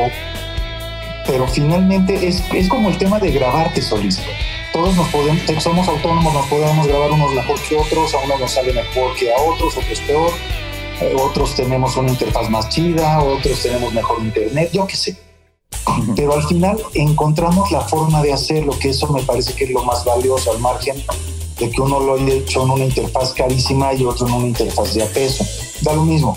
[1.26, 4.22] pero finalmente es, es como el tema de grabarte solista.
[4.72, 8.50] Todos nos podemos, somos autónomos, nos podemos grabar unos mejor que otros, a unos nos
[8.50, 10.32] sale mejor que a otros, otros peor,
[11.00, 15.16] eh, otros tenemos una interfaz más chida, otros tenemos mejor internet, yo qué sé.
[16.16, 19.84] Pero al final encontramos la forma de hacerlo, que eso me parece que es lo
[19.84, 21.02] más valioso al margen
[21.58, 24.94] de que uno lo haya hecho en una interfaz carísima y otro en una interfaz
[24.94, 25.44] de a peso.
[25.82, 26.36] Da lo mismo,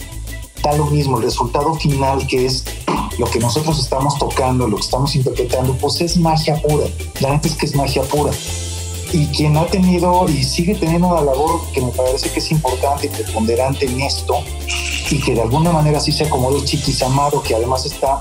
[0.65, 1.17] da lo mismo.
[1.17, 2.65] El resultado final que es
[3.19, 6.87] lo que nosotros estamos tocando, lo que estamos interpretando, pues es magia pura.
[7.19, 8.31] La neta es que es magia pura.
[9.13, 13.05] Y quien ha tenido y sigue teniendo una labor que me parece que es importante
[13.05, 14.35] y preponderante en esto,
[15.09, 18.19] y que de alguna manera sí se acomodó Chiquis Amaro, que además está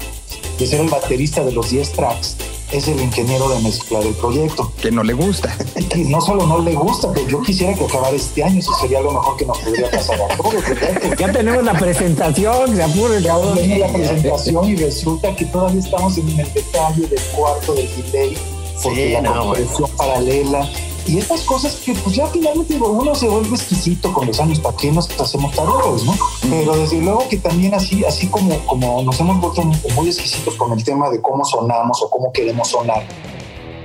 [0.58, 2.36] de ser el baterista de los 10 tracks,
[2.74, 4.70] es el ingeniero de mezcla del proyecto.
[4.80, 5.56] Que no le gusta.
[5.94, 9.00] Y no solo no le gusta, pero yo quisiera que acabara este año, eso sería
[9.00, 10.54] lo mejor que nos podría pasar a todos.
[10.54, 11.00] ¿verdad?
[11.18, 13.54] Ya tenemos la presentación, se apure, cabrón.
[13.54, 18.36] Viene la presentación y resulta que todavía estamos en el detalle del cuarto del delay,
[18.82, 20.68] porque Sí, la no, compresión paralela.
[21.06, 24.58] Y estas cosas que pues ya finalmente digo, uno se vuelve exquisito con los años,
[24.60, 26.14] ¿para qué nos hacemos tarolos, no?
[26.48, 30.72] Pero desde luego que también así, así como, como nos hemos vuelto muy, exquisitos con
[30.72, 33.04] el tema de cómo sonamos o cómo queremos sonar,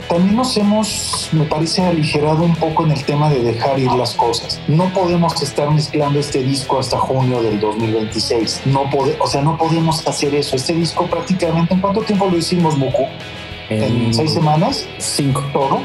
[0.08, 4.16] también nos hemos, me parece, aligerado un poco en el tema de dejar ir las
[4.16, 4.60] cosas.
[4.68, 8.62] No podemos estar mezclando este disco hasta junio del 2026.
[8.66, 10.56] No pode, o sea, no podemos hacer eso.
[10.56, 13.06] Este disco prácticamente, ¿en cuánto tiempo lo hicimos, Muku?
[13.70, 14.88] ¿En seis semanas?
[14.98, 15.44] Cinco.
[15.54, 15.82] ¿Todo?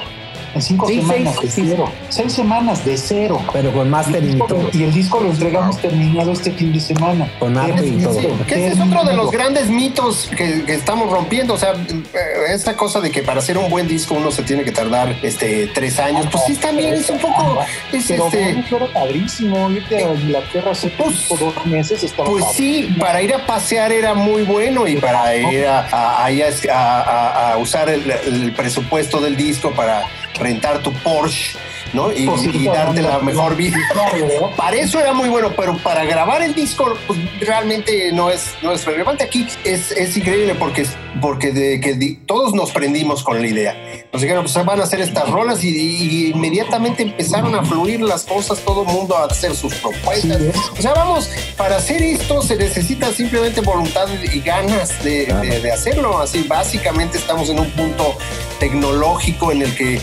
[0.54, 1.68] En cinco Sí, semanas seis, de sí.
[1.70, 1.92] cero.
[2.08, 3.40] Seis semanas de cero.
[3.52, 4.24] Pero con el
[4.72, 7.28] y y el disco lo entregamos terminado este fin de semana.
[7.38, 8.20] Con arte y todo.
[8.46, 11.54] Que ese es otro de los grandes mitos que, que estamos rompiendo.
[11.54, 14.62] O sea, eh, esta cosa de que para hacer un buen disco uno se tiene
[14.64, 16.26] que tardar este tres años.
[16.30, 17.58] Pues sí, también es un poco.
[17.92, 18.64] Es Pero este.
[18.92, 22.02] padrísimo irte a Inglaterra hace poco, dos meses.
[22.04, 22.56] Estaba Pues padre.
[22.56, 26.48] sí, para ir a pasear era muy bueno y para ir a, a- ahí a-
[26.72, 30.02] a- a- a usar el, el presupuesto del disco para
[30.38, 31.56] rentar tu Porsche,
[31.92, 32.12] ¿no?
[32.12, 33.76] Y, Pues y darte la mejor vida.
[34.56, 38.72] Para eso era muy bueno, pero para grabar el disco pues, realmente no es, no
[38.72, 39.24] es relevante.
[39.24, 40.86] Aquí es, es increíble porque,
[41.20, 41.94] porque de que
[42.26, 43.76] todos nos prendimos con la idea.
[44.12, 48.22] Nos dijeron, pues van a hacer estas rolas y, y inmediatamente empezaron a fluir las
[48.24, 50.38] cosas, todo el mundo a hacer sus propuestas.
[50.38, 50.56] Sí, es.
[50.78, 55.72] O sea, vamos, para hacer esto se necesita simplemente voluntad y ganas de, de- de
[55.72, 56.18] hacerlo.
[56.20, 58.16] Así, básicamente estamos en un punto
[58.60, 60.00] tecnológico en el que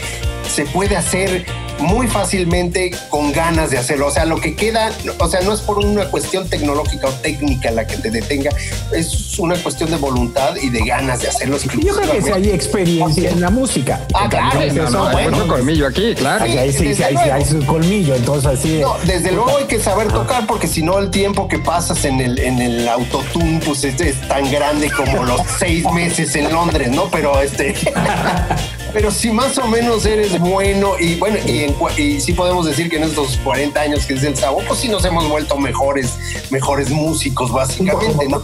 [0.48, 1.46] se puede hacer
[1.82, 4.08] muy fácilmente con ganas de hacerlo.
[4.08, 7.72] O sea, lo que queda, o sea, no es por una cuestión tecnológica o técnica
[7.72, 8.52] la que te detenga,
[8.94, 11.58] es una cuestión de voluntad y de ganas de hacerlo.
[11.58, 14.02] Yo creo que si hay experiencia en la música.
[14.13, 15.38] Ah, claro, no, no, Hay bueno.
[15.38, 16.44] mucho colmillo aquí, claro.
[16.44, 18.80] Ahí, ahí sí, sí, ahí sí hay su colmillo, entonces así.
[18.80, 22.20] No, desde luego hay que saber tocar porque si no el tiempo que pasas en
[22.20, 26.89] el, en el autotune pues es, es tan grande como los seis meses en Londres,
[26.91, 27.10] ¿no?
[27.10, 27.74] Pero este...
[28.93, 33.04] Pero si más o menos eres bueno y bueno, y, sí podemos decir que en
[33.04, 36.17] estos 40 años que es el Sabo, pues sí nos hemos vuelto mejores,
[36.49, 38.41] mejores músicos básicamente, ¿no?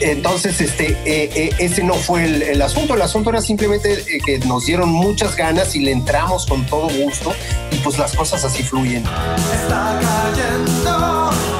[0.00, 2.94] Entonces, este, eh, eh, ese no fue el, el asunto.
[2.94, 6.88] El asunto era simplemente eh, que nos dieron muchas ganas y le entramos con todo
[6.88, 7.32] gusto
[7.70, 9.04] y pues las cosas así fluyen.
[9.52, 11.53] Está cayendo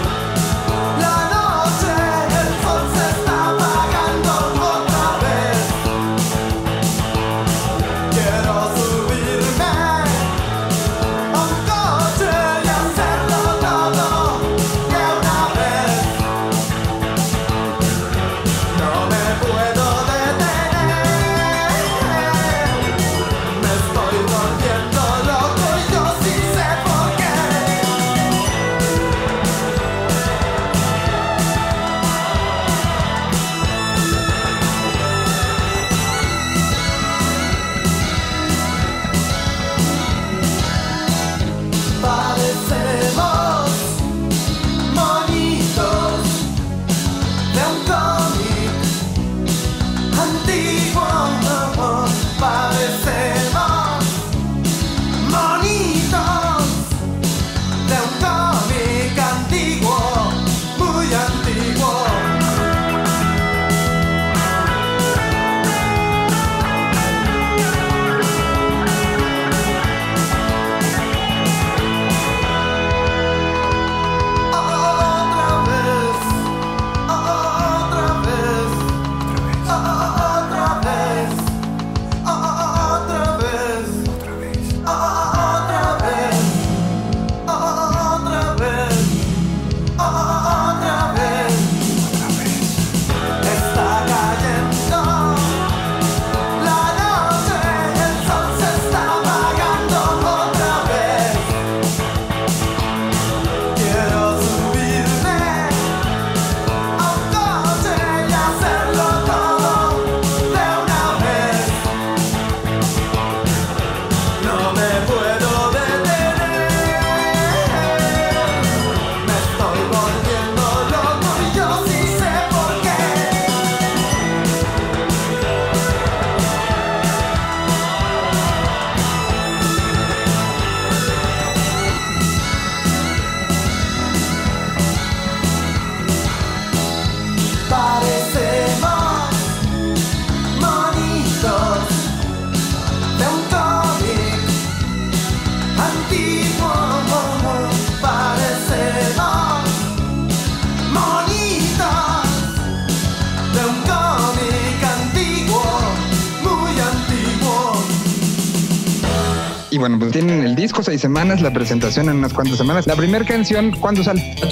[160.14, 162.86] tienen el disco seis semanas, la presentación en unas cuantas semanas.
[162.86, 164.22] La primera canción, ¿cuándo sale?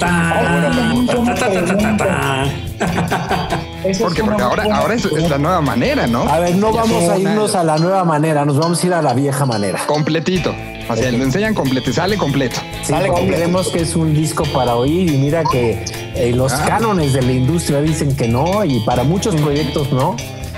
[3.99, 6.23] Porque, ahora, ahora es, es la nueva manera, ¿no?
[6.23, 9.01] A ver, no vamos a irnos a la nueva manera, nos vamos a ir a
[9.01, 9.79] la vieja manera.
[9.87, 10.53] Completito.
[10.89, 12.57] O sea, lo enseñan completo, sale completo.
[12.81, 13.33] Sí, Sale completo.
[13.37, 15.85] creemos que es un disco para oír y mira que
[16.15, 16.65] eh, los Ah.
[16.67, 20.17] cánones de la industria dicen que no y para muchos proyectos no.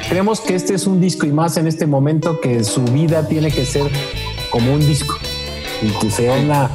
[0.09, 3.51] Creemos que este es un disco y más en este momento que su vida tiene
[3.51, 3.89] que ser
[4.55, 5.15] como un disco
[5.81, 6.69] y que sea una,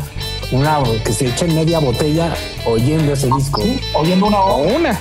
[0.53, 2.31] una que se eche media botella
[2.67, 3.63] oyendo ese disco
[3.95, 5.01] Oyendo una O una.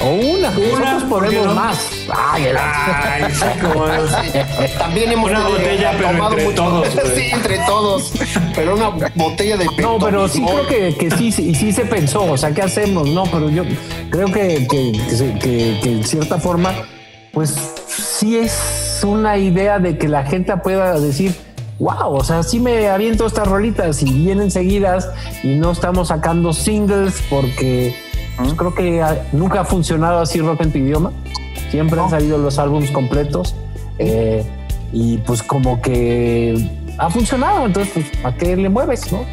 [0.00, 0.50] o una.
[0.50, 1.54] Nosotros ¿por qué podemos no?
[1.54, 1.78] más.
[2.12, 4.68] Ay, el- Ay, sí.
[4.78, 8.12] También hemos Una botella, pero tomado entre todos, sí, entre todos.
[8.56, 11.84] Pero una botella de No, pero sí creo que, que sí, sí, y sí se
[11.84, 13.08] pensó, o sea, ¿qué hacemos?
[13.10, 13.62] No, pero yo
[14.10, 14.92] creo que, que,
[15.40, 16.72] que- que en cierta forma,
[17.32, 17.54] pues
[17.86, 21.32] sí es una idea de que la gente pueda decir,
[21.78, 25.10] wow, o sea, sí me aviento estas rolitas y vienen seguidas
[25.42, 27.94] y no estamos sacando singles porque
[28.36, 31.12] pues, creo que ah, nunca ha funcionado así rock en tu idioma.
[31.70, 33.54] Siempre han salido los álbumes completos
[33.98, 34.44] eh,
[34.92, 36.54] y pues como que
[36.98, 39.24] ha funcionado, entonces pues ¿a qué le mueves, no?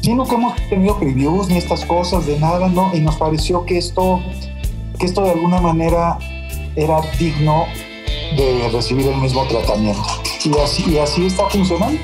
[0.00, 2.94] Sí, nunca hemos tenido previews ni estas cosas de nada, ¿no?
[2.94, 4.20] Y nos pareció que esto,
[4.98, 6.18] que esto de alguna manera
[6.76, 7.64] era digno
[8.36, 10.06] de recibir el mismo tratamiento.
[10.44, 11.98] Y así, y así está funcionando.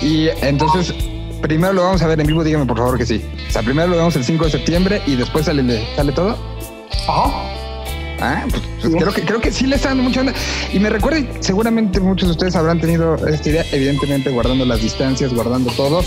[0.00, 0.94] Y entonces,
[1.40, 3.22] primero lo vamos a ver en vivo, dígame por favor que sí.
[3.48, 6.36] O sea, primero lo vemos el 5 de septiembre y después sale, sale todo.
[7.06, 7.52] Ajá.
[8.24, 10.32] Ah, pues, pues creo, que, creo que sí le está dando mucha onda.
[10.72, 15.34] Y me recuerda, seguramente muchos de ustedes habrán tenido esta idea, evidentemente guardando las distancias,
[15.34, 16.04] guardando todo.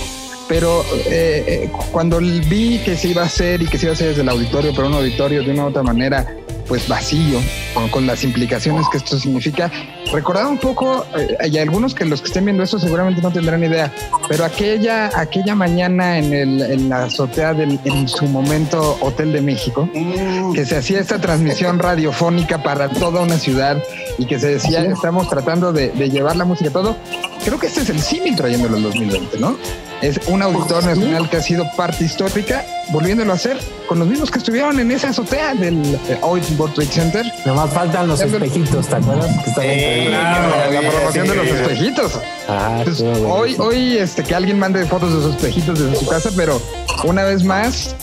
[0.47, 3.95] Pero eh, eh, cuando vi que se iba a hacer y que se iba a
[3.95, 6.25] hacer desde el auditorio, pero un auditorio de una u otra manera,
[6.67, 7.39] pues vacío,
[7.73, 9.71] con, con las implicaciones que esto significa,
[10.11, 13.63] recordaba un poco, eh, y algunos que los que estén viendo esto seguramente no tendrán
[13.63, 13.93] idea,
[14.27, 19.41] pero aquella, aquella mañana en, el, en la azotea del, en su momento Hotel de
[19.41, 23.81] México, Mm, que se hacía esta transmisión radiofónica para toda una ciudad
[24.17, 26.97] y que se decía, estamos tratando de, de llevar la música a todo.
[27.45, 29.55] Creo que este es el símil trayéndolo en 2020, ¿no?
[30.01, 34.31] Es un auditorio nacional que ha sido parte histórica, volviéndolo a hacer con los mismos
[34.31, 35.79] que estuvieron en esa azotea del
[36.09, 37.25] eh, World Trade Center.
[37.45, 39.29] Nomás faltan los espejitos, ¿te acuerdas?
[39.55, 40.07] Que ahí.
[40.07, 41.53] claro, la bien, promoción de los sí.
[41.53, 42.19] espejitos.
[42.47, 46.31] Ah, Pues, hoy, hoy este, que alguien mande fotos de sus espejitos desde su casa,
[46.35, 46.59] pero
[47.03, 47.95] una vez más,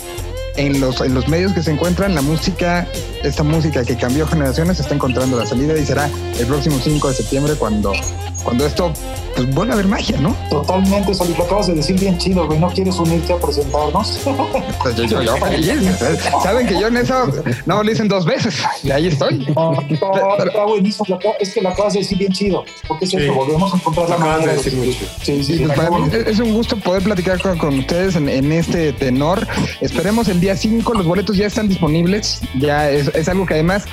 [0.57, 2.87] en los, en los medios que se encuentran, la música,
[3.23, 7.13] esta música que cambió generaciones, está encontrando la salida y será el próximo 5 de
[7.13, 7.91] septiembre cuando,
[8.43, 8.91] cuando esto
[9.35, 10.35] pues, vuelva a haber magia, ¿no?
[10.49, 12.59] Totalmente, Solís, lo acabas de decir bien chido, güey.
[12.59, 14.19] ¿No quieres unirte a presentarnos?
[14.83, 15.35] Pues yo, yo, yo.
[16.43, 17.25] Saben que yo en eso
[17.65, 19.45] no lo dicen dos veces y ahí estoy.
[19.55, 21.19] No, está, está buenísimo.
[21.39, 22.63] Es que lo acabas de decir bien chido.
[22.87, 23.17] Porque es Sí.
[23.17, 24.53] eso, volvemos a encontrar la manera.
[24.57, 28.27] Sí, sí, pues para mí es es un gusto poder platicar con, con ustedes en,
[28.27, 29.47] en este tenor.
[29.81, 32.41] Esperemos el día 5, los boletos ya están disponibles.
[32.59, 33.85] Ya es, es algo que además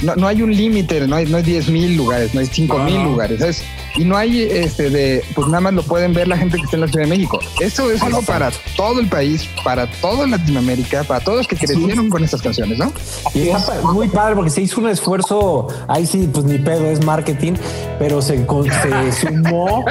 [0.00, 2.78] no, no hay un límite, no hay, no hay 10 mil lugares, no hay 5
[2.80, 3.10] mil No, no.
[3.10, 3.38] lugares.
[3.40, 3.62] ¿sabes?
[3.96, 6.76] Y no hay este de, pues nada más lo pueden ver la gente que está
[6.76, 7.38] en la Ciudad de México.
[7.60, 12.08] Esto es algo para todo el país, para toda Latinoamérica, para todos los que crecieron
[12.08, 12.90] con estas canciones, ¿no?
[13.34, 17.04] Y pa- muy padre porque se hizo un esfuerzo, ahí sí, pues ni pedo, es
[17.04, 17.52] marketing,
[17.98, 19.84] pero se, se sumó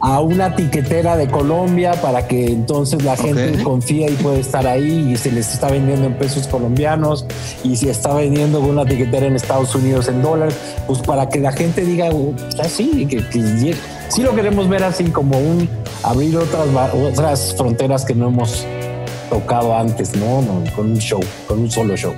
[0.00, 3.62] a una tiquetera de Colombia para que entonces la gente Ok.
[3.62, 7.26] confíe y puede estar ahí y se les está vendiendo en pesos colombianos
[7.64, 11.40] y se está vendiendo con una tiquetera en Estados Unidos en dólares, pues para que
[11.40, 13.76] la gente diga, "Uh, así, que, que llegue".
[14.08, 15.68] sí lo queremos ver así como un
[16.02, 18.64] abrir otras, otras fronteras que no hemos
[19.30, 20.42] tocado antes, ¿no?
[20.42, 22.14] No, Con un show, con un solo show.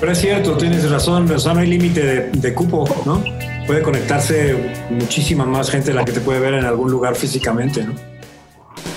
[0.00, 3.22] Pero es cierto, tienes razón, o sea, no hay límite de, de cupo, ¿no?
[3.66, 4.56] Puede conectarse
[4.90, 7.94] muchísima más gente de la que te puede ver en algún lugar físicamente, ¿no?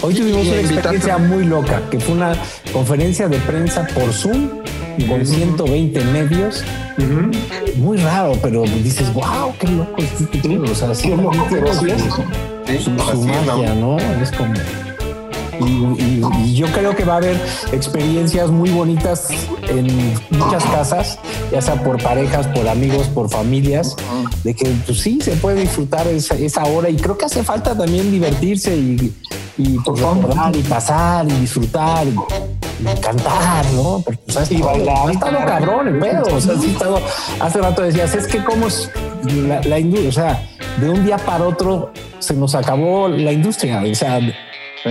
[0.01, 2.33] Hoy tuvimos una experiencia muy loca, que fue una
[2.71, 4.49] conferencia de prensa por Zoom
[5.07, 6.63] con 120 medios.
[7.77, 10.61] Muy raro, pero dices, wow, qué loco es este tío".
[10.63, 12.01] O sea, sí, Qué loco, pero su- sí es.
[12.67, 13.97] sí, su, magia, ¿no?
[14.21, 14.53] Es como...
[15.59, 17.39] Y, y- y yo creo que va a haber
[17.71, 19.29] experiencias muy bonitas
[19.69, 21.19] en muchas casas,
[21.51, 23.95] ya sea por parejas, por amigos, por familias,
[24.43, 27.75] de que pues, sí se puede disfrutar esa, esa hora y creo que hace falta
[27.77, 29.13] también divertirse y,
[29.57, 32.15] y pues, recordar y pasar y disfrutar y,
[33.01, 34.01] cantar, ¿no?
[34.05, 35.07] Porque pues, ha Y bailar.
[35.07, 37.01] ha estado cabrón el pedo, o sea, sí ha estado,
[37.39, 38.91] hace rato decías, es que cómo es
[39.47, 40.47] la, la industria, o sea,
[40.79, 43.81] de un día para otro se nos acabó la industria.
[43.89, 44.19] O sea,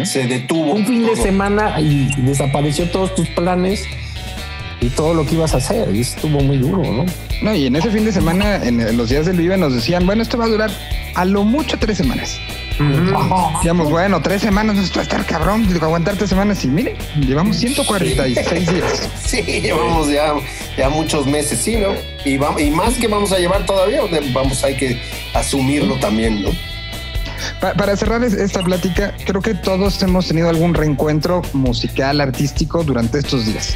[0.05, 0.73] Se detuvo.
[0.75, 3.85] un fin de semana y desapareció todos tus planes
[4.81, 5.95] y todo lo que ibas a hacer.
[5.95, 7.07] Y estuvo muy duro, ¿no?
[7.43, 10.23] No, y en ese fin de semana, en los días del Vive, nos decían, bueno,
[10.23, 10.71] esto va a durar
[11.15, 12.39] a lo mucho tres semanas.
[13.57, 17.57] Decíamos, bueno, tres semanas, esto va a estar cabrón, aguantar tres semanas y mire, llevamos
[17.57, 19.09] 146 días.
[19.27, 20.35] Sí, llevamos ya,
[20.77, 21.89] ya muchos meses, sí, ¿no?
[22.25, 24.01] Y, va- y más que vamos a llevar todavía,
[24.33, 25.01] vamos, hay que
[25.35, 26.51] asumirlo también, ¿no?
[27.61, 32.85] Pa- para cerrar es- esta plática, creo que todos hemos tenido algún reencuentro musical, artístico
[32.85, 33.75] durante estos días.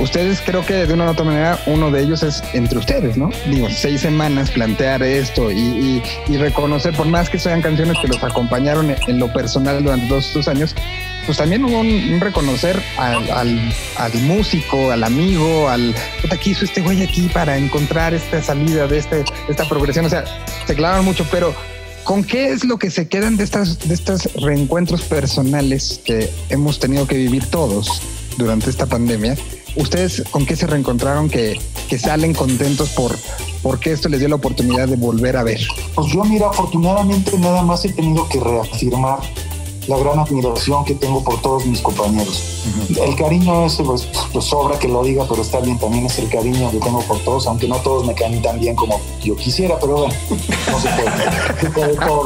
[0.00, 3.30] Ustedes creo que de una u otra manera uno de ellos es entre ustedes, ¿no?
[3.48, 8.08] Digo, seis semanas plantear esto y, y- y reconocer, por más que sean canciones que
[8.08, 10.74] los acompañaron en, lo personal durante todos estos años,
[11.26, 15.94] pues también hubo un, un reconocer al, al- al músico, al amigo, al
[16.42, 20.06] que hizo este güey aquí para encontrar esta salida de este, esta progresión.
[20.06, 20.24] O sea,
[20.66, 21.54] se clavaron mucho, pero
[22.04, 26.78] ¿con qué es lo que se quedan de estas, de estos reencuentros personales que hemos
[26.78, 28.02] tenido que vivir todos
[28.36, 29.36] durante esta pandemia?
[29.76, 33.16] ¿Ustedes con qué se reencontraron que, que salen contentos por
[33.62, 35.60] porque esto les dio la oportunidad de volver a ver?
[35.94, 39.20] Pues yo, mira, afortunadamente nada más he tenido que reafirmar
[39.86, 42.42] la gran admiración que tengo por todos mis compañeros.
[43.02, 46.28] El cariño ese, pues, pues sobra que lo diga, pero está bien, también es el
[46.28, 49.78] cariño que tengo por todos, aunque no todos me caen tan bien como yo quisiera,
[49.78, 50.14] pero bueno,
[50.70, 51.14] no se puede.
[51.60, 52.24] Se puede todo.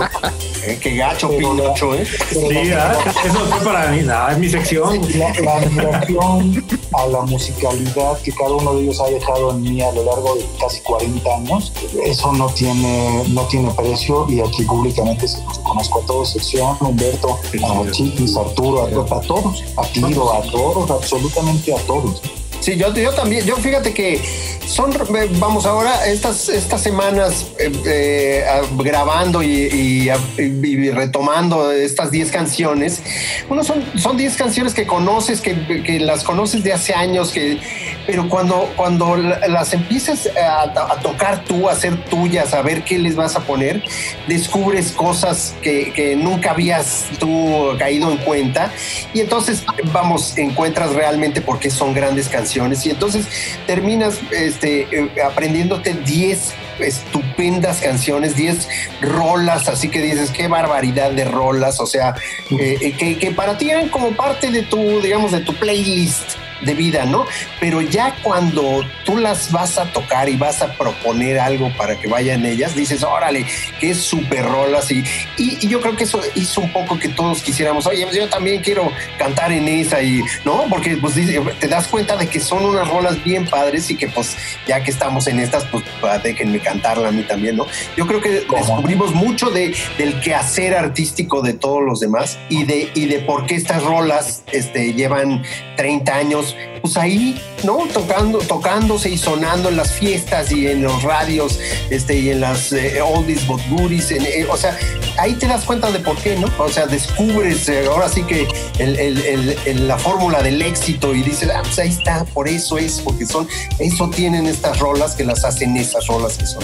[0.64, 2.06] Eh, qué gacho, Pinocho, ¿eh?
[2.32, 2.92] pero Sí, la-
[3.24, 5.00] eso fue para mí, no, es mi sección.
[5.18, 9.80] la, la admiración a la musicalidad que cada uno de ellos ha dejado en mí
[9.82, 11.72] a lo largo de casi 40 años,
[12.04, 16.76] eso no tiene, no tiene precio y aquí públicamente se los conozco a todos, sección,
[16.80, 22.20] Humberto, a Chiquis, Arturo, a, a todos, a Tiro, a todos, absolutamente a todos.
[22.60, 24.20] Sí, yo, yo también, yo fíjate que
[24.66, 28.44] son, eh, vamos ahora, estas, estas semanas eh, eh,
[28.78, 30.10] grabando y, y,
[30.42, 33.00] y- retomando estas 10 canciones,
[33.48, 37.58] uno son, son 10 canciones que conoces, que, que las conoces de hace años, que,
[38.06, 42.82] pero cuando, cuando la- las empiezas a, a tocar tú, a hacer tuyas, a ver
[42.82, 43.82] qué les vas a poner,
[44.26, 48.72] descubres cosas que, que nunca habías tú caído en cuenta
[49.14, 53.26] y entonces, vamos, encuentras realmente por qué son grandes canciones y entonces
[53.66, 58.68] terminas este, eh, aprendiéndote 10 estupendas canciones, 10
[59.00, 62.14] rolas, así que dices, qué barbaridad de rolas, o sea,
[62.50, 66.38] eh, eh, que, que para ti eran como parte de tu, digamos, de tu playlist
[66.62, 67.26] de vida, ¿no?
[67.60, 72.08] Pero ya cuando tú las vas a tocar y vas a proponer algo para que
[72.08, 73.44] vayan ellas, dices, órale,
[73.80, 74.90] qué súper rolas.
[74.90, 75.04] Y,
[75.36, 78.28] y, y yo creo que eso hizo un poco que todos quisiéramos, oye, pues yo
[78.28, 80.64] también quiero cantar en esa y, ¿no?
[80.68, 84.36] Porque pues te das cuenta de que son unas rolas bien padres y que pues
[84.66, 87.66] ya que estamos en estas, pues pa- déjenme cantarla a mí también, ¿no?
[87.96, 88.60] Yo creo que ¿Cómo?
[88.64, 93.46] descubrimos mucho de, del quehacer artístico de todos los demás y de, y de por
[93.46, 95.42] qué estas rolas este, llevan
[95.76, 96.47] 30 años,
[96.82, 97.78] pues ahí, ¿no?
[97.92, 101.58] Tocando, tocándose y sonando en las fiestas y en los radios,
[101.90, 104.76] este, y en las eh, oldies but goodies, eh, o sea,
[105.18, 106.48] ahí te das cuenta de por qué, ¿no?
[106.58, 108.46] O sea, descubres eh, ahora sí que
[108.78, 112.78] el- el- el- la fórmula del éxito y dices, ah, pues ahí está, por eso
[112.78, 116.62] es, porque son, eso tienen estas rolas que las hacen esas rolas que son.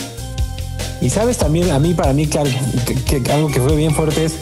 [1.00, 4.34] Y sabes también, a mí, para mí, que- que algo que fue bien fuerte es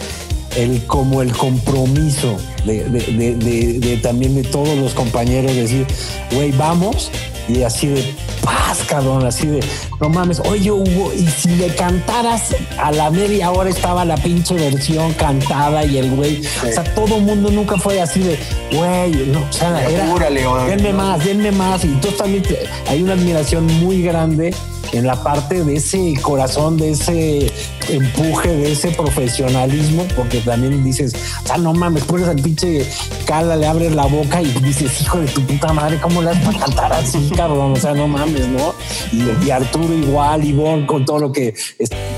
[0.57, 5.87] el como el compromiso de, de- de- de- de también de todos los compañeros, decir,
[6.33, 7.11] güey, vamos,
[7.49, 8.05] y así de
[8.45, 9.61] paz, cabrón, así de,
[10.01, 14.55] no mames, oye, Hugo, y si le cantaras a la media hora estaba la pinche
[14.55, 18.39] versión cantada y el güey, o sea, todo mundo nunca fue así de,
[18.73, 23.03] güey, no, o sea, era, Apúrale, denme más, denme más, y entonces también te- hay
[23.03, 24.55] una admiración muy grande
[24.93, 27.53] en la parte de ese corazón, de ese
[27.89, 31.15] empuje, de ese profesionalismo, porque también dices,
[31.45, 32.87] sea, no mames, pones al pinche
[33.27, 36.39] Cala, le abres la boca y dices, hijo de tu puta madre, ¿cómo le das
[36.45, 37.73] para cantar así, cabrón?
[37.73, 38.75] O sea, no mames, ¿no?
[39.13, 41.55] Y, y Arturo igual, Ivonne, con todo lo que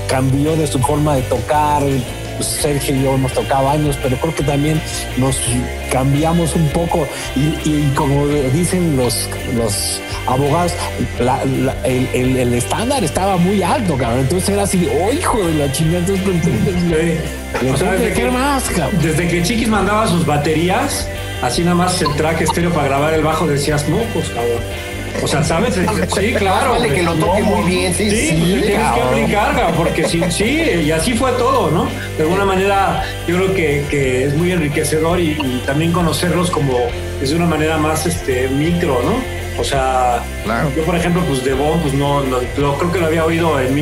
[0.07, 1.83] cambió de su forma de tocar,
[2.43, 4.81] Sergio y yo hemos tocado años, pero creo que también
[5.17, 5.39] nos
[5.91, 10.73] cambiamos un poco y, y como dicen los, los abogados,
[11.19, 14.21] la- la- el, el- el estándar estaba muy alto, cabrón.
[14.21, 17.19] Entonces era así, oh, hijo de la chingada, entonces entonces,
[17.73, 18.99] O sea, que desde que- más, cabrón.
[19.01, 21.07] Desde que Chiquis mandaba sus baterías,
[21.41, 24.61] así nada más el track estéreo para grabar el bajo, decías, no, pues cabrón.
[25.23, 25.75] O sea, ¿sabes?
[26.15, 26.71] Sí, claro.
[26.71, 30.07] Vale que lo toque No, muy bien, sí, Sí, sí, pues, tienes que aplicar, porque
[30.07, 31.87] sí, sí, y así fue todo, ¿no?
[32.17, 36.77] De alguna manera, yo creo que, que es muy enriquecedor y, y también conocerlos como
[37.21, 39.15] es de una manera más este micro, ¿no?
[39.59, 40.69] O sea, Claro.
[40.75, 43.59] yo por ejemplo, pues de Bon, pues no, no, lo- creo que lo había oído
[43.61, 43.73] en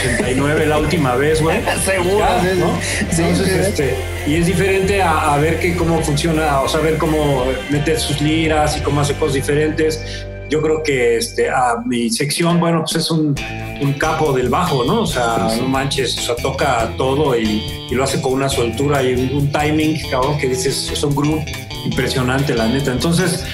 [0.00, 1.58] 89 la última vez, güey.
[1.84, 2.78] Seguro, Ya, ¿no?
[3.10, 3.82] sí, Entonces, sí.
[3.82, 7.98] este, y es diferente a, a ver que cómo funciona, o sea, ver cómo mete
[7.98, 10.26] sus liras y cómo hace cosas diferentes.
[10.50, 13.34] Yo creo que este, a mi sección, bueno, pues es un,
[13.80, 15.02] un capo del bajo, ¿no?
[15.02, 19.02] O sea, no manches, o sea, toca todo y, y lo hace con una soltura
[19.02, 21.44] y un, un timing, cabrón, que dices, es un groove
[21.86, 22.92] impresionante, la neta.
[22.92, 23.44] Entonces,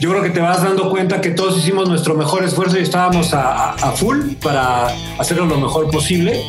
[0.00, 3.34] yo creo que te vas dando cuenta que todos hicimos nuestro mejor esfuerzo y estábamos
[3.34, 4.88] a, a- full para
[5.18, 6.40] hacerlo lo mejor posible.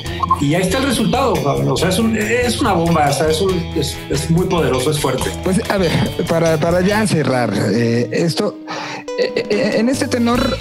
[0.41, 1.33] Y ahí está el resultado.
[1.33, 5.29] O sea, es, un- es una bomba, o sea, es, muy poderoso, es fuerte.
[5.43, 5.91] Pues a ver,
[6.27, 8.55] para, para ya cerrar eh, esto,
[9.17, 10.55] eh, eh, en este tenor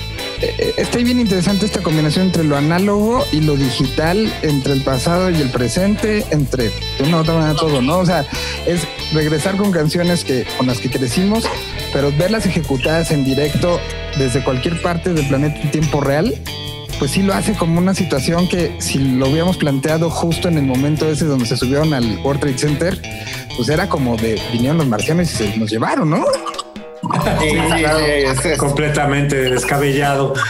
[0.77, 5.37] está bien interesante esta combinación entre lo análogo y lo digital, entre el pasado y
[5.41, 7.99] el presente, entre de una u otra manera todo, ¿no?
[7.99, 8.25] O sea,
[8.67, 8.83] es
[9.13, 11.45] regresar con canciones que con las que crecimos,
[11.93, 13.81] pero verlas ejecutadas en directo
[14.19, 16.35] desde cualquier parte del planeta en tiempo real.
[16.99, 20.65] Pues sí lo hace como una situación que si lo hubiéramos planteado justo en el
[20.65, 23.03] momento ese donde se subieron al World Trade Center,
[23.57, 26.25] pues era como de vinieron los marcianos y se nos llevaron, ¿no?
[27.41, 30.35] Sí, sí, sí, es- es- Completamente descabellado.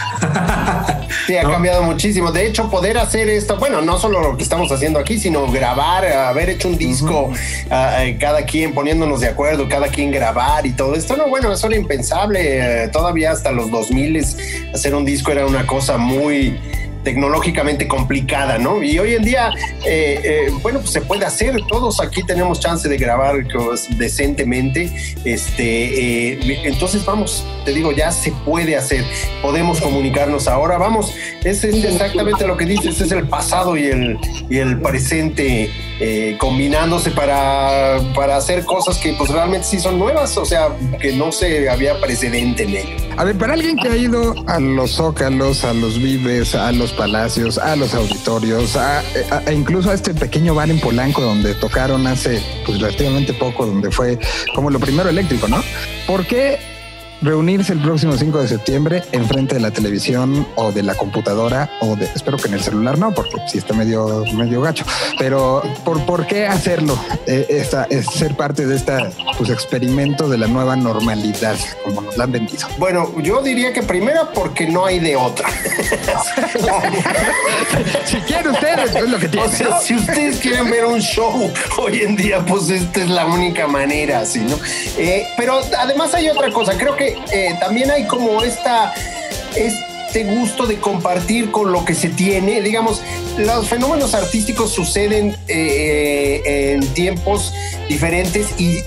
[1.25, 1.51] Sí, ha ¿No?
[1.51, 2.31] cambiado muchísimo.
[2.31, 6.05] De hecho, poder hacer esto, bueno, no solo lo que estamos haciendo aquí, sino grabar,
[6.05, 7.31] haber hecho un disco,
[7.69, 11.15] eh, cada quien poniéndonos de acuerdo, cada quien grabar y todo esto.
[11.17, 12.83] No, bueno, eso era impensable.
[12.85, 14.23] eh, todavía hasta los 2000
[14.73, 16.59] hacer un disco era una cosa muy
[17.03, 18.83] tecnológicamente complicada, ¿no?
[18.83, 19.51] Y hoy en día,
[19.85, 21.55] eh, eh, bueno, pues se puede hacer.
[21.67, 24.91] Todos aquí tenemos chance de grabar pues, decentemente.
[25.25, 29.03] Este, eh, entonces vamos, te digo, ya se puede hacer.
[29.41, 30.77] Podemos comunicarnos ahora.
[30.77, 32.99] Vamos, ese es exactamente lo que dices.
[32.99, 34.17] Es el pasado y el,
[34.49, 35.69] y el presente
[35.99, 40.35] eh, combinándose para, para hacer cosas que pues realmente sí son nuevas.
[40.37, 40.69] O sea,
[41.01, 42.95] que no se había precedente en ello.
[43.17, 46.91] A ver, para alguien que ha ido a los zócalos, a los vives, a los
[46.93, 52.07] palacios, a los auditorios, a, a- incluso a este pequeño bar en Polanco donde tocaron
[52.07, 54.17] hace pues relativamente poco, donde fue
[54.55, 55.61] como lo primero eléctrico, ¿no?
[56.07, 56.57] ¿Por qué
[57.21, 61.95] reunirse el próximo 5 de septiembre enfrente de la televisión o de la computadora o
[61.95, 64.85] de, espero que en el celular no, porque sí está medio, medio gacho,
[65.17, 66.97] pero ¿por, por qué hacerlo?
[67.27, 72.17] Eh, esta, es ser parte de esta pues, experimento de la nueva normalidad, como nos
[72.17, 72.67] la han vendido.
[72.77, 75.49] Bueno, yo diría que primero porque no hay de otra.
[78.05, 79.51] si quieren ustedes, es lo que O tienen.
[79.51, 83.67] sea, si ustedes quieren ver un show hoy en día, pues esta es la única
[83.67, 84.39] manera, ¿sí?
[84.39, 84.55] ¿no?
[84.97, 88.93] Eh, pero además hay otra cosa, creo que eh, también hay como esta,
[90.09, 92.61] este gusto de compartir con lo que se tiene.
[92.61, 93.03] Digamos,
[93.37, 97.53] los fenómenos artísticos suceden eh, eh, en tiempos
[97.87, 98.79] diferentes y,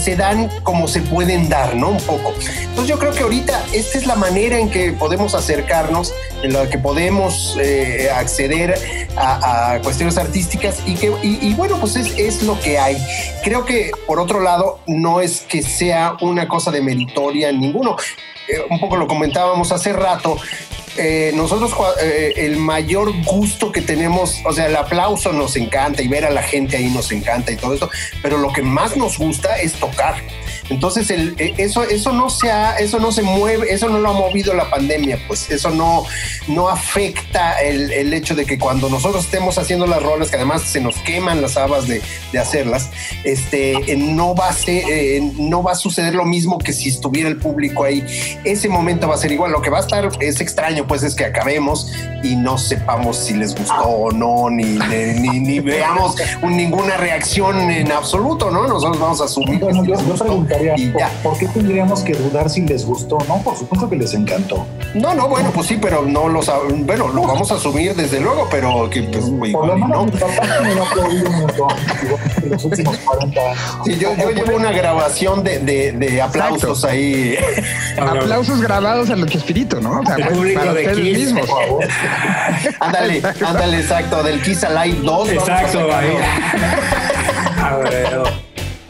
[0.00, 1.90] se dan como se pueden dar, ¿no?
[1.90, 2.32] Un poco.
[2.38, 6.70] Entonces yo creo que ahorita esta es la manera en que podemos acercarnos, en la
[6.70, 12.78] que podemos eh, acceder a, cuestiones artísticas y que, y, bueno, pues es, lo que
[12.78, 12.96] hay.
[13.44, 17.96] Creo que por otro lado, no es que sea una cosa de meritoria en ninguno.
[18.70, 20.38] Un poco lo comentábamos hace rato.
[20.96, 21.72] Eh, nosotros
[22.02, 26.30] eh, el mayor gusto que tenemos, o sea, el aplauso nos encanta y ver a
[26.30, 27.90] la gente ahí nos encanta y todo esto,
[28.22, 30.16] pero lo que más nos gusta es tocar.
[30.70, 34.10] Entonces, el, eh, eso, eso, no se ha- eso no se mueve, eso no lo
[34.10, 36.04] ha movido la pandemia, pues eso no,
[36.48, 40.62] no afecta el, el hecho de que cuando nosotros estemos haciendo las rolas, que además
[40.62, 42.00] se nos queman las habas de,
[42.32, 42.88] de hacerlas,
[43.24, 47.28] este, no, va a ser, eh, no va a suceder lo mismo que si estuviera
[47.28, 48.04] el público ahí.
[48.44, 49.52] Ese momento va a ser igual.
[49.52, 51.92] Lo que va a estar es extraño, pues es que acabemos
[52.22, 54.64] y no sepamos si les gustó o no, ni,
[55.20, 58.66] ni, ni veamos un- ninguna reacción en absoluto, ¿no?
[58.68, 59.58] Nosotros vamos a asumir.
[59.58, 59.94] Bueno, yo
[60.76, 61.10] y ¿por, ya.
[61.22, 63.18] por qué tendríamos que dudar si les gustó?
[63.28, 64.66] No, por supuesto que les encantó.
[64.94, 66.40] No, no, bueno, pues sí, pero no lo
[66.84, 70.04] Bueno, lo vamos a asumir desde luego, pero que pues Por igual lo menos no.
[70.06, 71.70] mi papá me lo ha aplaudido un montón
[72.02, 73.58] igual que los últimos 40 años.
[73.84, 77.36] Sí, yo, yo llevo una grabación de, de, de aplausos ahí.
[77.98, 80.00] Aplausos grabados a los Chespirito, ¿no?
[80.00, 81.18] O sea, El pues, público para de ustedes Kiss.
[81.18, 81.46] mismos.
[81.46, 81.84] Por.
[82.80, 85.06] Ándale, ándale, exacto, del Kiss Alive 2.
[85.06, 86.16] vamos a Exacto, ahí.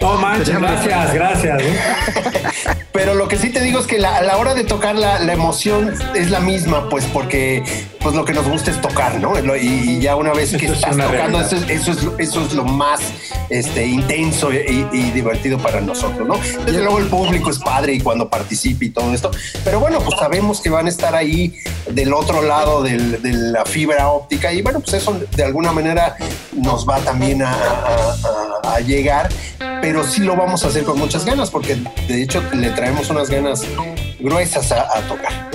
[0.01, 1.63] No manches, gracias, gracias.
[1.63, 1.77] ¿eh?
[2.93, 5.19] Pero lo que sí te digo es que la- a la hora de tocar la,
[5.21, 7.63] la emoción es la misma, pues porque
[8.01, 9.35] pues lo que nos gusta es tocar, ¿no?
[9.57, 12.53] Y, y ya una vez que estás tocando, eso es, eso, es, lo- eso es
[12.55, 13.01] lo más
[13.51, 16.37] este, intenso y, y divertido para nosotros, ¿no?
[16.65, 19.31] Desde luego el público es padre y cuando participa y todo esto,
[19.65, 21.55] pero bueno, pues sabemos que van a estar ahí
[21.91, 26.17] del otro lado del- de la fibra óptica y bueno, pues eso de alguna manera
[26.53, 28.17] nos va también a, a-
[28.65, 29.29] a- a llegar,
[29.81, 31.77] pero sí lo vamos a hacer con muchas ganas porque
[32.09, 33.65] de hecho le traemos unas ganas
[34.19, 35.51] gruesas a, tocar.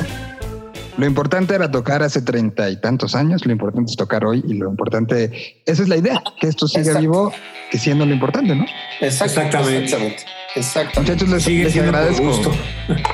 [0.98, 4.54] Lo importante era tocar hace treinta y tantos años, lo importante es tocar hoy y
[4.54, 7.02] lo importante, esa es la idea, que esto siga Exacto.
[7.02, 7.34] vivo,
[7.70, 8.66] que siendo lo importante, ¿no?
[9.02, 9.84] Exacto, Exactamente.
[9.84, 10.24] Exactamente.
[10.56, 11.02] Exactamente.
[11.12, 12.24] Muchachos, les, Sigue les agradezco.
[12.24, 12.52] gusto.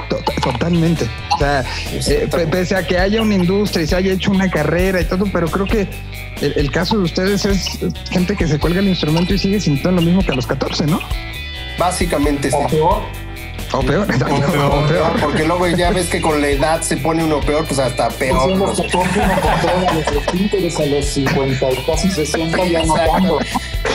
[0.09, 0.21] To-
[0.51, 1.05] Totalmente.
[1.34, 1.63] O sea,
[2.07, 5.05] eh, pe- pese a que haya una industria y se haya hecho una carrera y
[5.05, 5.88] todo, pero creo que
[6.41, 7.79] el, el caso de ustedes es
[8.11, 10.86] gente que se cuelga el instrumento y sigue sintiendo lo mismo que a los 14,
[10.86, 10.99] ¿no?
[11.79, 12.55] Básicamente sí.
[12.59, 13.01] O peor,
[13.74, 15.11] O peor, O o peor.
[15.22, 18.39] Porque luego ya ves que con la edad se pone uno peor, pues hasta peor.
[18.49, 18.65] son ¿no?
[18.67, 22.95] los que compran o compran a los a los 50 y casi 60 ya no
[22.95, 23.11] Exacto.
[23.13, 23.39] tanto.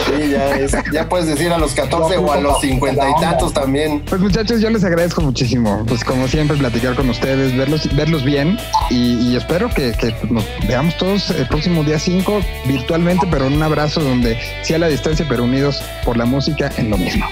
[0.07, 3.53] Sí, ya, es- ya puedes decir a los 14 o a los 50 y tantos
[3.53, 4.01] también.
[4.09, 5.85] Pues muchachos, yo les agradezco muchísimo.
[5.87, 8.59] Pues como siempre, platicar con ustedes, verlos, verlos bien
[8.91, 13.47] y, y espero que, que, pues, nos veamos todos el próximo día 5 virtualmente, pero
[13.47, 16.97] en un abrazo donde sí a la distancia, pero unidos por la música en lo
[16.99, 17.27] mismo.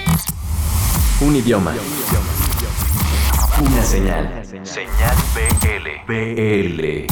[1.21, 1.73] Un idioma.
[3.61, 4.43] Una señal.
[4.63, 5.87] Señal BL.
[6.07, 7.05] BL.